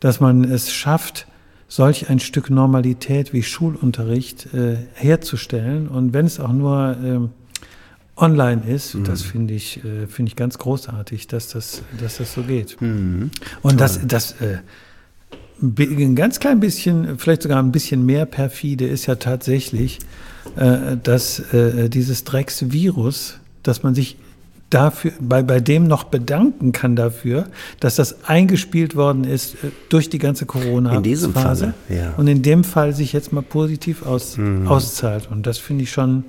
dass 0.00 0.20
man 0.20 0.42
es 0.42 0.72
schafft, 0.72 1.26
solch 1.68 2.08
ein 2.08 2.18
Stück 2.18 2.48
Normalität 2.48 3.34
wie 3.34 3.42
Schulunterricht 3.42 4.54
äh, 4.54 4.76
herzustellen. 4.94 5.86
Und 5.86 6.14
wenn 6.14 6.24
es 6.24 6.40
auch 6.40 6.52
nur 6.54 6.96
ähm, 7.04 7.30
online 8.16 8.62
ist, 8.66 8.96
das 9.04 9.22
finde 9.22 9.54
ich, 9.54 9.84
äh, 9.84 10.06
finde 10.06 10.30
ich 10.30 10.36
ganz 10.36 10.58
großartig, 10.58 11.26
dass 11.26 11.48
das, 11.48 11.82
dass 12.00 12.18
das 12.18 12.32
so 12.32 12.42
geht. 12.42 12.80
Mhm. 12.80 13.30
Und 13.62 13.80
das, 13.80 14.00
das 14.06 14.40
äh, 14.40 14.58
ein 15.62 16.16
ganz 16.16 16.40
klein 16.40 16.60
bisschen, 16.60 17.18
vielleicht 17.18 17.42
sogar 17.42 17.62
ein 17.62 17.72
bisschen 17.72 18.04
mehr 18.04 18.26
perfide 18.26 18.86
ist 18.86 19.06
ja 19.06 19.16
tatsächlich, 19.16 19.98
äh, 20.56 20.96
dass 21.02 21.40
äh, 21.52 21.88
dieses 21.88 22.24
Drecksvirus, 22.24 23.38
dass 23.62 23.82
man 23.82 23.94
sich 23.94 24.16
dafür, 24.70 25.12
bei, 25.20 25.42
bei 25.42 25.60
dem 25.60 25.86
noch 25.86 26.04
bedanken 26.04 26.72
kann 26.72 26.96
dafür, 26.96 27.48
dass 27.80 27.96
das 27.96 28.24
eingespielt 28.24 28.96
worden 28.96 29.24
ist 29.24 29.54
äh, 29.54 29.70
durch 29.88 30.10
die 30.10 30.18
ganze 30.18 30.46
Corona-Phase. 30.46 31.74
Ja. 31.88 32.14
Und 32.16 32.28
in 32.28 32.42
dem 32.42 32.64
Fall 32.64 32.94
sich 32.94 33.12
jetzt 33.12 33.32
mal 33.32 33.42
positiv 33.42 34.04
aus, 34.04 34.38
auszahlt. 34.66 35.28
Und 35.30 35.46
das 35.46 35.58
finde 35.58 35.84
ich 35.84 35.90
schon, 35.90 36.24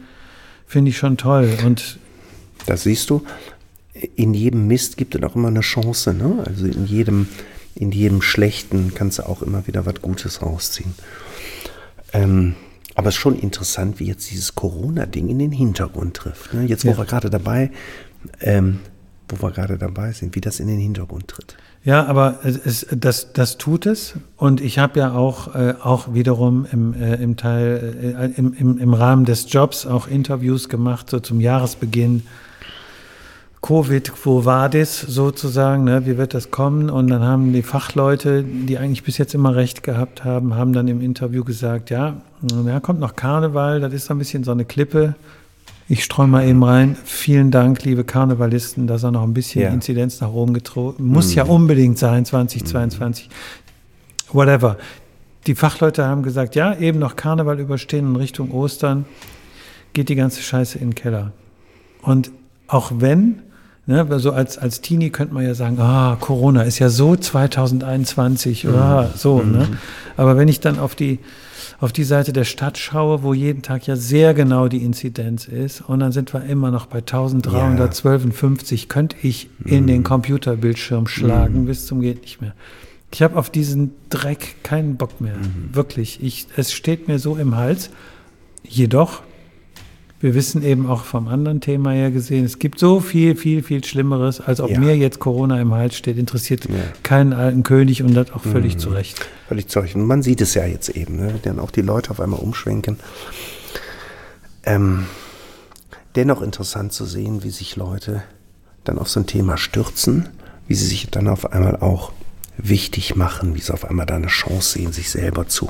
finde 0.67 0.89
ich 0.91 0.97
schon 0.97 1.17
toll. 1.17 1.57
Und 1.65 1.97
Das 2.65 2.83
siehst 2.83 3.09
du, 3.09 3.23
in 4.15 4.33
jedem 4.33 4.67
Mist 4.67 4.97
gibt 4.97 5.15
es 5.15 5.23
auch 5.23 5.35
immer 5.35 5.47
eine 5.47 5.61
Chance. 5.61 6.13
Ne? 6.13 6.43
Also 6.45 6.65
in 6.65 6.85
jedem, 6.85 7.27
in 7.75 7.91
jedem 7.91 8.21
Schlechten 8.21 8.93
kannst 8.93 9.19
du 9.19 9.23
auch 9.23 9.41
immer 9.41 9.65
wieder 9.67 9.85
was 9.85 10.01
Gutes 10.01 10.41
rausziehen. 10.41 10.93
Ähm, 12.13 12.55
aber 12.95 13.09
es 13.09 13.15
ist 13.15 13.21
schon 13.21 13.37
interessant, 13.39 13.99
wie 13.99 14.05
jetzt 14.05 14.29
dieses 14.31 14.55
Corona-Ding 14.55 15.29
in 15.29 15.39
den 15.39 15.51
Hintergrund 15.51 16.15
trifft. 16.15 16.53
Ne? 16.53 16.65
Jetzt, 16.65 16.85
wo 16.85 16.89
Ja. 16.91 16.97
wir 16.97 17.05
gerade 17.05 17.29
dabei, 17.29 17.71
ähm, 18.41 18.79
wo 19.29 19.41
wir 19.45 19.51
gerade 19.51 19.77
dabei 19.77 20.11
sind, 20.13 20.35
wie 20.35 20.41
das 20.41 20.59
in 20.59 20.67
den 20.67 20.79
Hintergrund 20.79 21.27
tritt. 21.27 21.57
Ja, 21.87 22.05
aber 22.05 22.39
es, 22.43 22.85
das, 22.91 23.31
das 23.31 23.57
tut 23.57 23.85
es. 23.85 24.15
Und 24.35 24.59
ich 24.59 24.77
habe 24.77 24.99
ja 24.99 25.13
auch, 25.13 25.55
äh, 25.55 25.73
auch 25.81 26.13
wiederum 26.13 26.67
im, 26.69 26.93
äh, 26.93 27.15
im 27.15 27.37
Teil, 27.37 27.95
äh, 28.35 28.37
im, 28.37 28.53
im, 28.59 28.77
im 28.77 28.93
Rahmen 28.93 29.23
des 29.23 29.49
Jobs 29.53 29.85
auch 29.85 30.09
Interviews 30.09 30.67
gemacht, 30.67 31.09
so 31.09 31.21
zum 31.21 31.39
Jahresbeginn. 31.39 32.23
Covid, 33.61 34.11
war 34.25 34.67
das 34.67 34.99
sozusagen? 34.99 35.85
Ne? 35.85 36.05
Wie 36.05 36.17
wird 36.17 36.33
das 36.33 36.51
kommen? 36.51 36.89
Und 36.89 37.07
dann 37.07 37.21
haben 37.21 37.53
die 37.53 37.63
Fachleute, 37.63 38.43
die 38.43 38.77
eigentlich 38.77 39.03
bis 39.03 39.17
jetzt 39.17 39.33
immer 39.33 39.55
recht 39.55 39.81
gehabt 39.81 40.25
haben, 40.25 40.55
haben 40.55 40.73
dann 40.73 40.89
im 40.89 40.99
Interview 40.99 41.45
gesagt, 41.45 41.89
ja, 41.89 42.17
ja, 42.65 42.81
kommt 42.81 42.99
noch 42.99 43.15
Karneval, 43.15 43.79
das 43.79 43.93
ist 43.93 44.07
so 44.07 44.13
ein 44.13 44.17
bisschen 44.17 44.43
so 44.43 44.51
eine 44.51 44.65
Klippe. 44.65 45.15
Ich 45.89 46.03
streue 46.03 46.27
mal 46.27 46.45
eben 46.45 46.63
rein. 46.63 46.97
Vielen 47.05 47.49
Dank, 47.49 47.83
liebe 47.83 48.03
Karnevalisten, 48.03 48.87
dass 48.87 49.03
er 49.03 49.11
noch 49.11 49.23
ein 49.23 49.33
bisschen 49.33 49.61
Ja. 49.61 49.69
Inzidenz 49.69 50.19
nach 50.19 50.31
oben 50.31 50.53
getroffen. 50.53 51.05
Muss 51.07 51.33
ja 51.33 51.43
unbedingt 51.43 51.97
sein, 51.97 52.25
2022. 52.25 53.29
Whatever. 54.33 54.77
Die 55.45 55.55
Fachleute 55.55 56.05
haben 56.05 56.23
gesagt, 56.23 56.55
ja, 56.55 56.75
eben 56.77 56.99
noch 56.99 57.15
Karneval 57.15 57.59
überstehen 57.59 58.05
und 58.07 58.17
Richtung 58.17 58.51
Ostern 58.51 59.05
geht 59.93 60.09
die 60.09 60.15
ganze 60.15 60.41
Scheiße 60.41 60.77
in 60.77 60.89
den 60.89 60.95
Keller. 60.95 61.31
Und 62.01 62.31
auch 62.67 62.91
wenn, 62.97 63.41
ne, 63.87 64.05
so 64.19 64.31
als, 64.31 64.57
als 64.57 64.81
Teenie 64.81 65.09
könnte 65.09 65.33
man 65.33 65.43
ja 65.43 65.55
sagen, 65.55 65.79
ah, 65.79 66.17
Corona 66.19 66.61
ist 66.63 66.79
ja 66.79 66.89
so 66.89 67.15
2021 67.15 68.67
oder 68.67 69.11
so, 69.15 69.41
ne? 69.41 69.67
Aber 70.17 70.37
wenn 70.37 70.47
ich 70.47 70.59
dann 70.59 70.77
auf 70.77 70.93
die, 70.93 71.19
auf 71.79 71.91
die 71.93 72.03
Seite 72.03 72.33
der 72.33 72.43
Stadt 72.43 72.77
schaue, 72.77 73.23
wo 73.23 73.33
jeden 73.33 73.61
Tag 73.61 73.87
ja 73.87 73.95
sehr 73.95 74.33
genau 74.33 74.67
die 74.67 74.83
Inzidenz 74.83 75.47
ist, 75.47 75.81
und 75.81 75.99
dann 75.99 76.11
sind 76.11 76.33
wir 76.33 76.43
immer 76.43 76.69
noch 76.69 76.85
bei 76.87 76.99
1352, 76.99 78.89
könnte 78.89 79.15
ich 79.21 79.49
in 79.65 79.87
den 79.87 80.03
Computerbildschirm 80.03 81.07
schlagen 81.07 81.65
bis 81.65 81.87
zum 81.87 82.01
geht 82.01 82.21
nicht 82.21 82.41
mehr. 82.41 82.53
Ich 83.13 83.21
habe 83.21 83.37
auf 83.37 83.49
diesen 83.49 83.91
Dreck 84.09 84.63
keinen 84.63 84.97
Bock 84.97 85.21
mehr. 85.21 85.35
Wirklich. 85.71 86.21
Ich, 86.21 86.47
es 86.57 86.73
steht 86.73 87.07
mir 87.07 87.19
so 87.19 87.37
im 87.37 87.55
Hals. 87.55 87.89
Jedoch, 88.67 89.21
wir 90.19 90.33
wissen 90.33 90.63
eben 90.63 90.87
auch 90.87 91.03
vom 91.03 91.27
anderen 91.27 91.61
Thema 91.61 91.91
her 91.91 92.09
gesehen, 92.09 92.43
es 92.45 92.57
gibt 92.57 92.79
so 92.79 92.99
viel, 92.99 93.35
viel, 93.35 93.61
viel 93.61 93.83
Schlimmeres, 93.83 94.41
als 94.41 94.59
ob 94.59 94.71
Ja. 94.71 94.79
mir 94.79 94.97
jetzt 94.97 95.19
Corona 95.19 95.61
im 95.61 95.73
Hals 95.73 95.95
steht, 95.95 96.17
interessiert 96.17 96.65
Ja. 96.65 96.75
keinen 97.03 97.33
alten 97.33 97.61
König 97.63 98.01
und 98.01 98.13
das 98.15 98.31
auch 98.31 98.41
völlig 98.41 98.77
zu 98.79 98.89
Recht. 98.89 99.23
Völlig 99.47 99.67
zu 99.67 99.79
Recht. 99.79 99.95
Und 99.95 100.05
man 100.05 100.23
sieht 100.23 100.41
es 100.41 100.53
ja 100.55 100.65
jetzt 100.65 100.89
eben, 100.89 101.17
ne? 101.17 101.35
dann 101.43 101.59
auch 101.59 101.69
die 101.71 101.81
Leute 101.81 102.09
auf 102.11 102.19
einmal 102.19 102.39
umschwenken. 102.39 102.97
Ähm, 104.63 105.05
dennoch 106.15 106.41
interessant 106.41 106.93
zu 106.93 107.05
sehen, 107.05 107.43
wie 107.43 107.51
sich 107.51 107.75
Leute 107.75 108.23
dann 108.83 108.97
auf 108.97 109.09
so 109.09 109.19
ein 109.19 109.27
Thema 109.27 109.57
stürzen, 109.57 110.29
wie 110.67 110.75
sie 110.75 110.87
sich 110.87 111.09
dann 111.11 111.27
auf 111.27 111.51
einmal 111.51 111.75
auch 111.77 112.11
wichtig 112.57 113.15
machen, 113.15 113.53
wie 113.55 113.59
sie 113.61 113.71
auf 113.71 113.85
einmal 113.85 114.05
da 114.07 114.15
eine 114.15 114.27
Chance 114.27 114.79
sehen, 114.79 114.91
sich 114.91 115.09
selber 115.11 115.47
zu, 115.47 115.69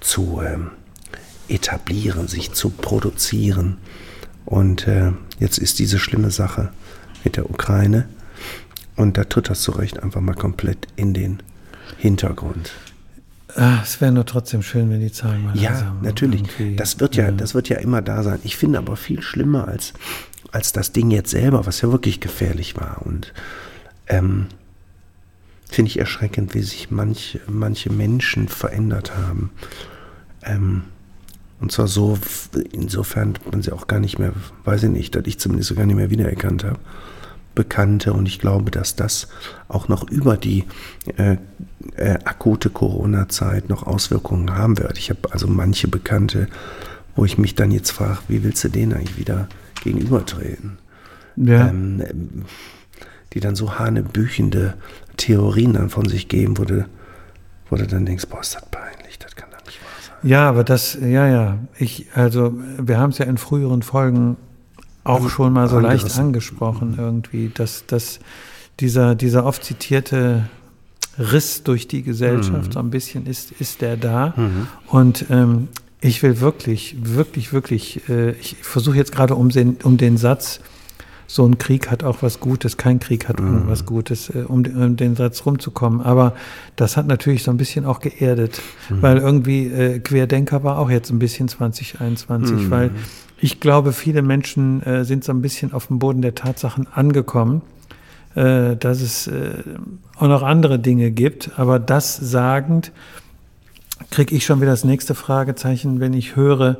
zu 0.00 0.40
ähm, 0.44 0.70
etablieren, 1.48 2.28
sich 2.28 2.52
zu 2.52 2.70
produzieren. 2.70 3.78
Und 4.44 4.86
äh, 4.86 5.12
jetzt 5.38 5.58
ist 5.58 5.78
diese 5.78 5.98
schlimme 5.98 6.30
Sache 6.30 6.70
mit 7.24 7.36
der 7.36 7.50
Ukraine. 7.50 8.08
Und 8.96 9.16
da 9.16 9.24
tritt 9.24 9.48
das 9.50 9.62
zu 9.62 9.72
Recht 9.72 10.02
einfach 10.02 10.20
mal 10.20 10.34
komplett 10.34 10.86
in 10.96 11.14
den 11.14 11.42
Hintergrund. 11.98 12.72
Ah, 13.54 13.80
es 13.82 14.00
wäre 14.00 14.12
nur 14.12 14.26
trotzdem 14.26 14.62
schön, 14.62 14.90
wenn 14.90 15.00
die 15.00 15.12
Zahlen 15.12 15.44
mal 15.44 15.56
Ja, 15.56 15.96
natürlich. 16.02 16.42
Das 16.76 17.00
wird 17.00 17.16
ja, 17.16 17.30
das 17.30 17.54
wird 17.54 17.68
ja 17.68 17.78
immer 17.78 18.02
da 18.02 18.22
sein. 18.22 18.40
Ich 18.44 18.56
finde 18.56 18.78
aber 18.78 18.96
viel 18.96 19.22
schlimmer 19.22 19.68
als, 19.68 19.94
als 20.52 20.72
das 20.72 20.92
Ding 20.92 21.10
jetzt 21.10 21.30
selber, 21.30 21.66
was 21.66 21.80
ja 21.80 21.90
wirklich 21.90 22.20
gefährlich 22.20 22.76
war. 22.76 23.02
Und 23.06 23.32
ähm, 24.06 24.46
finde 25.70 25.90
ich 25.90 25.98
erschreckend, 25.98 26.54
wie 26.54 26.62
sich 26.62 26.90
manch, 26.90 27.40
manche 27.46 27.90
Menschen 27.90 28.48
verändert 28.48 29.16
haben. 29.16 29.50
Ähm, 30.42 30.82
und 31.60 31.72
zwar 31.72 31.88
so, 31.88 32.18
insofern 32.72 33.34
man 33.50 33.62
sie 33.62 33.72
auch 33.72 33.86
gar 33.86 34.00
nicht 34.00 34.18
mehr, 34.18 34.32
weiß 34.64 34.84
ich 34.84 34.90
nicht, 34.90 35.14
dass 35.14 35.26
ich 35.26 35.38
zumindest 35.38 35.68
so 35.68 35.74
gar 35.74 35.86
nicht 35.86 35.96
mehr 35.96 36.10
wiedererkannt 36.10 36.64
habe. 36.64 36.78
Bekannte 37.54 38.12
und 38.12 38.28
ich 38.28 38.38
glaube, 38.38 38.70
dass 38.70 38.94
das 38.94 39.26
auch 39.66 39.88
noch 39.88 40.08
über 40.08 40.36
die 40.36 40.64
äh, 41.16 41.38
äh, 41.96 42.18
akute 42.24 42.70
Corona-Zeit 42.70 43.68
noch 43.68 43.82
Auswirkungen 43.84 44.54
haben 44.54 44.78
wird. 44.78 44.96
Ich 44.96 45.10
habe 45.10 45.32
also 45.32 45.48
manche 45.48 45.88
Bekannte, 45.88 46.46
wo 47.16 47.24
ich 47.24 47.36
mich 47.36 47.56
dann 47.56 47.72
jetzt 47.72 47.90
frage, 47.90 48.18
wie 48.28 48.44
willst 48.44 48.62
du 48.62 48.68
denen 48.68 48.92
eigentlich 48.92 49.18
wieder 49.18 49.48
gegenübertreten? 49.82 50.78
Ja. 51.34 51.68
Ähm, 51.68 52.44
die 53.32 53.40
dann 53.40 53.56
so 53.56 53.78
hanebüchende 53.78 54.74
Theorien 55.16 55.72
dann 55.74 55.90
von 55.90 56.08
sich 56.08 56.28
geben, 56.28 56.58
wo 56.58 56.64
du, 56.64 56.86
wo 57.68 57.76
du 57.76 57.86
dann 57.86 58.06
denkst, 58.06 58.26
boah, 58.26 58.40
ist 58.40 58.54
das 58.54 58.70
peinlich, 58.70 59.18
das 59.18 59.34
kann 59.36 59.50
doch 59.50 59.64
nicht 59.66 59.80
wahr 59.82 59.90
sein. 60.00 60.07
Ja, 60.22 60.48
aber 60.48 60.64
das, 60.64 60.98
ja, 61.00 61.28
ja. 61.28 61.58
Ich, 61.78 62.06
also, 62.14 62.54
wir 62.78 62.98
haben 62.98 63.10
es 63.10 63.18
ja 63.18 63.26
in 63.26 63.38
früheren 63.38 63.82
Folgen 63.82 64.36
auch 65.04 65.28
schon 65.28 65.52
mal 65.52 65.68
so 65.68 65.78
leicht 65.78 66.04
angerissen. 66.04 66.24
angesprochen, 66.24 66.94
irgendwie, 66.98 67.50
dass, 67.54 67.86
dass 67.86 68.20
dieser, 68.80 69.14
dieser 69.14 69.46
oft 69.46 69.64
zitierte 69.64 70.48
Riss 71.18 71.62
durch 71.62 71.88
die 71.88 72.02
Gesellschaft, 72.02 72.74
so 72.74 72.78
ein 72.78 72.90
bisschen 72.90 73.26
ist, 73.26 73.52
ist 73.52 73.80
der 73.80 73.96
da. 73.96 74.34
Und 74.86 75.26
ähm, 75.30 75.68
ich 76.00 76.22
will 76.22 76.40
wirklich, 76.40 76.96
wirklich, 77.00 77.52
wirklich, 77.52 78.08
äh, 78.08 78.32
ich 78.32 78.56
versuche 78.60 78.96
jetzt 78.96 79.12
gerade 79.12 79.34
um 79.34 79.48
den, 79.48 79.78
um 79.82 79.96
den 79.96 80.16
Satz, 80.16 80.60
so 81.30 81.44
ein 81.46 81.58
Krieg 81.58 81.90
hat 81.90 82.02
auch 82.04 82.22
was 82.22 82.40
Gutes, 82.40 82.78
kein 82.78 83.00
Krieg 83.00 83.28
hat 83.28 83.38
irgendwas 83.38 83.84
Gutes, 83.84 84.30
äh, 84.30 84.44
um, 84.48 84.62
den- 84.64 84.76
um 84.82 84.96
den 84.96 85.14
Satz 85.14 85.44
rumzukommen. 85.44 86.00
Aber 86.00 86.34
das 86.74 86.96
hat 86.96 87.06
natürlich 87.06 87.42
so 87.42 87.50
ein 87.50 87.58
bisschen 87.58 87.84
auch 87.84 88.00
geerdet, 88.00 88.62
weil 88.88 89.18
irgendwie 89.18 89.66
äh, 89.66 89.98
Querdenker 89.98 90.64
war 90.64 90.78
auch 90.78 90.88
jetzt 90.90 91.10
ein 91.10 91.18
bisschen 91.18 91.46
2021, 91.48 92.70
weil 92.70 92.90
ich 93.40 93.60
glaube, 93.60 93.92
viele 93.92 94.22
Menschen 94.22 94.82
äh, 94.82 95.04
sind 95.04 95.22
so 95.22 95.30
ein 95.32 95.42
bisschen 95.42 95.72
auf 95.74 95.88
dem 95.88 95.98
Boden 95.98 96.22
der 96.22 96.34
Tatsachen 96.34 96.86
angekommen, 96.92 97.60
äh, 98.34 98.74
dass 98.76 99.02
es 99.02 99.26
äh, 99.26 99.50
auch 100.16 100.28
noch 100.28 100.42
andere 100.42 100.78
Dinge 100.78 101.10
gibt. 101.10 101.50
Aber 101.58 101.78
das 101.78 102.16
sagend 102.16 102.90
kriege 104.10 104.34
ich 104.34 104.46
schon 104.46 104.60
wieder 104.62 104.70
das 104.70 104.84
nächste 104.84 105.14
Fragezeichen, 105.14 106.00
wenn 106.00 106.14
ich 106.14 106.36
höre, 106.36 106.78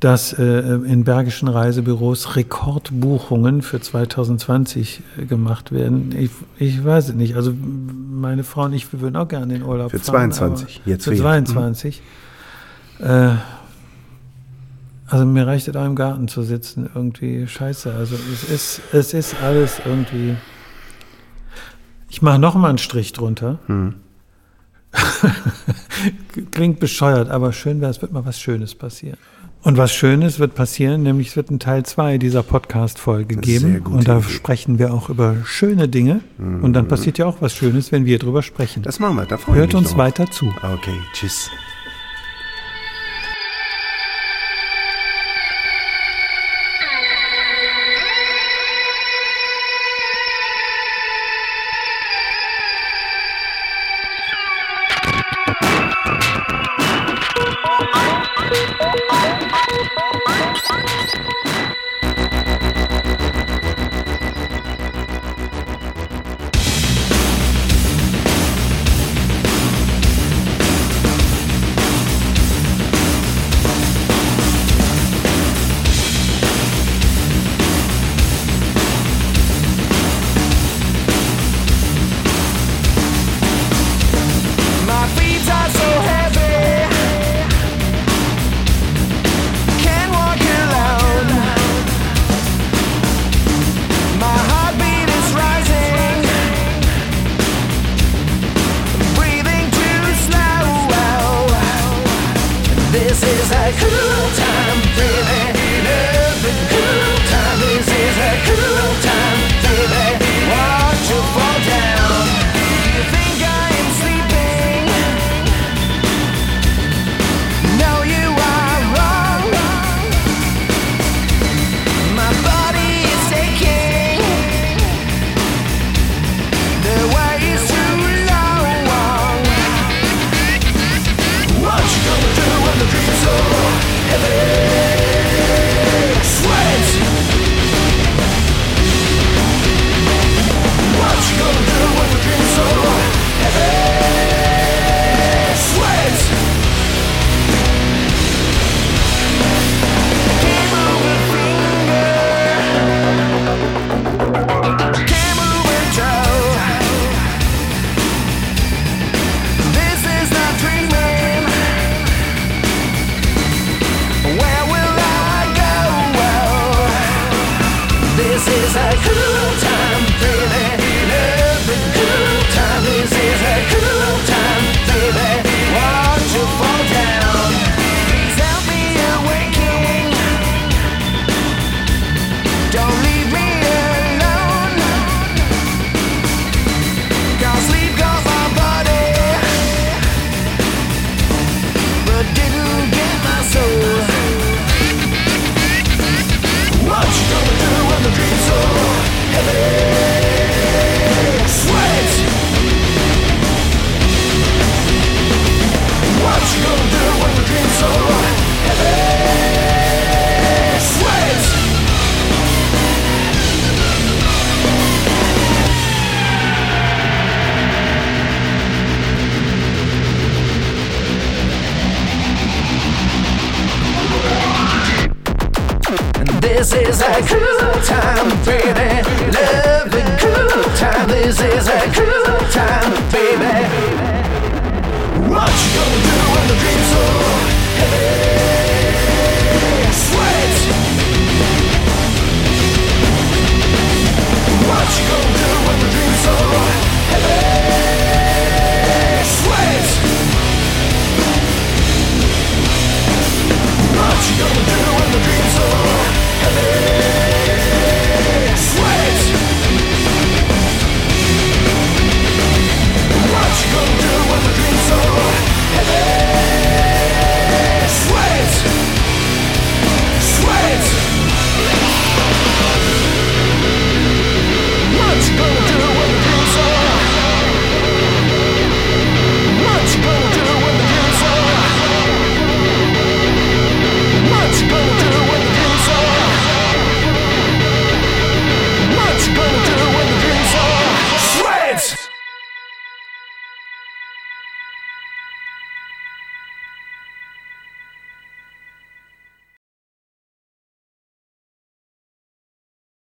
dass 0.00 0.32
äh, 0.32 0.42
in 0.42 1.04
bergischen 1.04 1.46
Reisebüros 1.46 2.34
Rekordbuchungen 2.34 3.60
für 3.60 3.80
2020 3.80 5.02
äh, 5.18 5.26
gemacht 5.26 5.72
werden. 5.72 6.14
Ich, 6.18 6.30
ich 6.58 6.82
weiß 6.82 7.10
es 7.10 7.14
nicht. 7.14 7.36
Also 7.36 7.52
meine 7.52 8.42
Frau 8.42 8.64
und 8.64 8.72
ich, 8.72 8.90
wir 8.92 9.02
würden 9.02 9.16
auch 9.16 9.28
gerne 9.28 9.44
in 9.44 9.60
den 9.60 9.62
Urlaub 9.62 9.90
Für 9.90 9.98
fahren. 9.98 10.32
22, 10.32 10.80
aber 10.80 10.90
jetzt 10.90 11.04
Für 11.04 11.10
wieder. 11.10 11.22
22. 11.22 12.02
Äh, 13.00 13.32
also 15.06 15.26
mir 15.26 15.46
reicht 15.46 15.68
es 15.68 15.76
auch 15.76 15.84
im 15.84 15.96
Garten 15.96 16.28
zu 16.28 16.42
sitzen, 16.44 16.88
irgendwie 16.94 17.46
scheiße. 17.46 17.92
Also 17.92 18.14
es 18.32 18.48
ist, 18.48 18.80
es 18.92 19.12
ist 19.12 19.36
alles 19.42 19.82
irgendwie. 19.84 20.36
Ich 22.08 22.22
mache 22.22 22.38
noch 22.38 22.54
mal 22.54 22.70
einen 22.70 22.78
Strich 22.78 23.12
drunter. 23.12 23.58
Klingt 26.52 26.80
bescheuert, 26.80 27.28
aber 27.28 27.52
schön 27.52 27.80
wäre, 27.80 27.90
es 27.90 28.00
wird 28.00 28.12
mal 28.12 28.24
was 28.24 28.40
Schönes 28.40 28.74
passieren. 28.74 29.18
Und 29.62 29.76
was 29.76 29.92
Schönes 29.92 30.38
wird 30.38 30.54
passieren, 30.54 31.02
nämlich 31.02 31.28
es 31.28 31.36
wird 31.36 31.50
einen 31.50 31.58
Teil 31.58 31.84
2 31.84 32.16
dieser 32.16 32.42
Podcast-Folge 32.42 33.36
geben. 33.36 33.82
Und 33.82 34.08
da 34.08 34.18
Idee. 34.18 34.28
sprechen 34.30 34.78
wir 34.78 34.94
auch 34.94 35.10
über 35.10 35.36
schöne 35.44 35.86
Dinge. 35.88 36.20
Und 36.38 36.72
dann 36.72 36.88
passiert 36.88 37.18
ja 37.18 37.26
auch 37.26 37.36
was 37.40 37.52
Schönes, 37.54 37.92
wenn 37.92 38.06
wir 38.06 38.18
drüber 38.18 38.42
sprechen. 38.42 38.82
Das 38.82 38.98
machen 39.00 39.16
wir, 39.16 39.26
da 39.26 39.36
freue 39.36 39.56
ich 39.56 39.60
Hört 39.60 39.68
mich 39.74 39.76
uns 39.76 39.88
drauf. 39.90 39.98
weiter 39.98 40.30
zu. 40.30 40.46
Okay, 40.62 40.96
tschüss. 41.12 41.50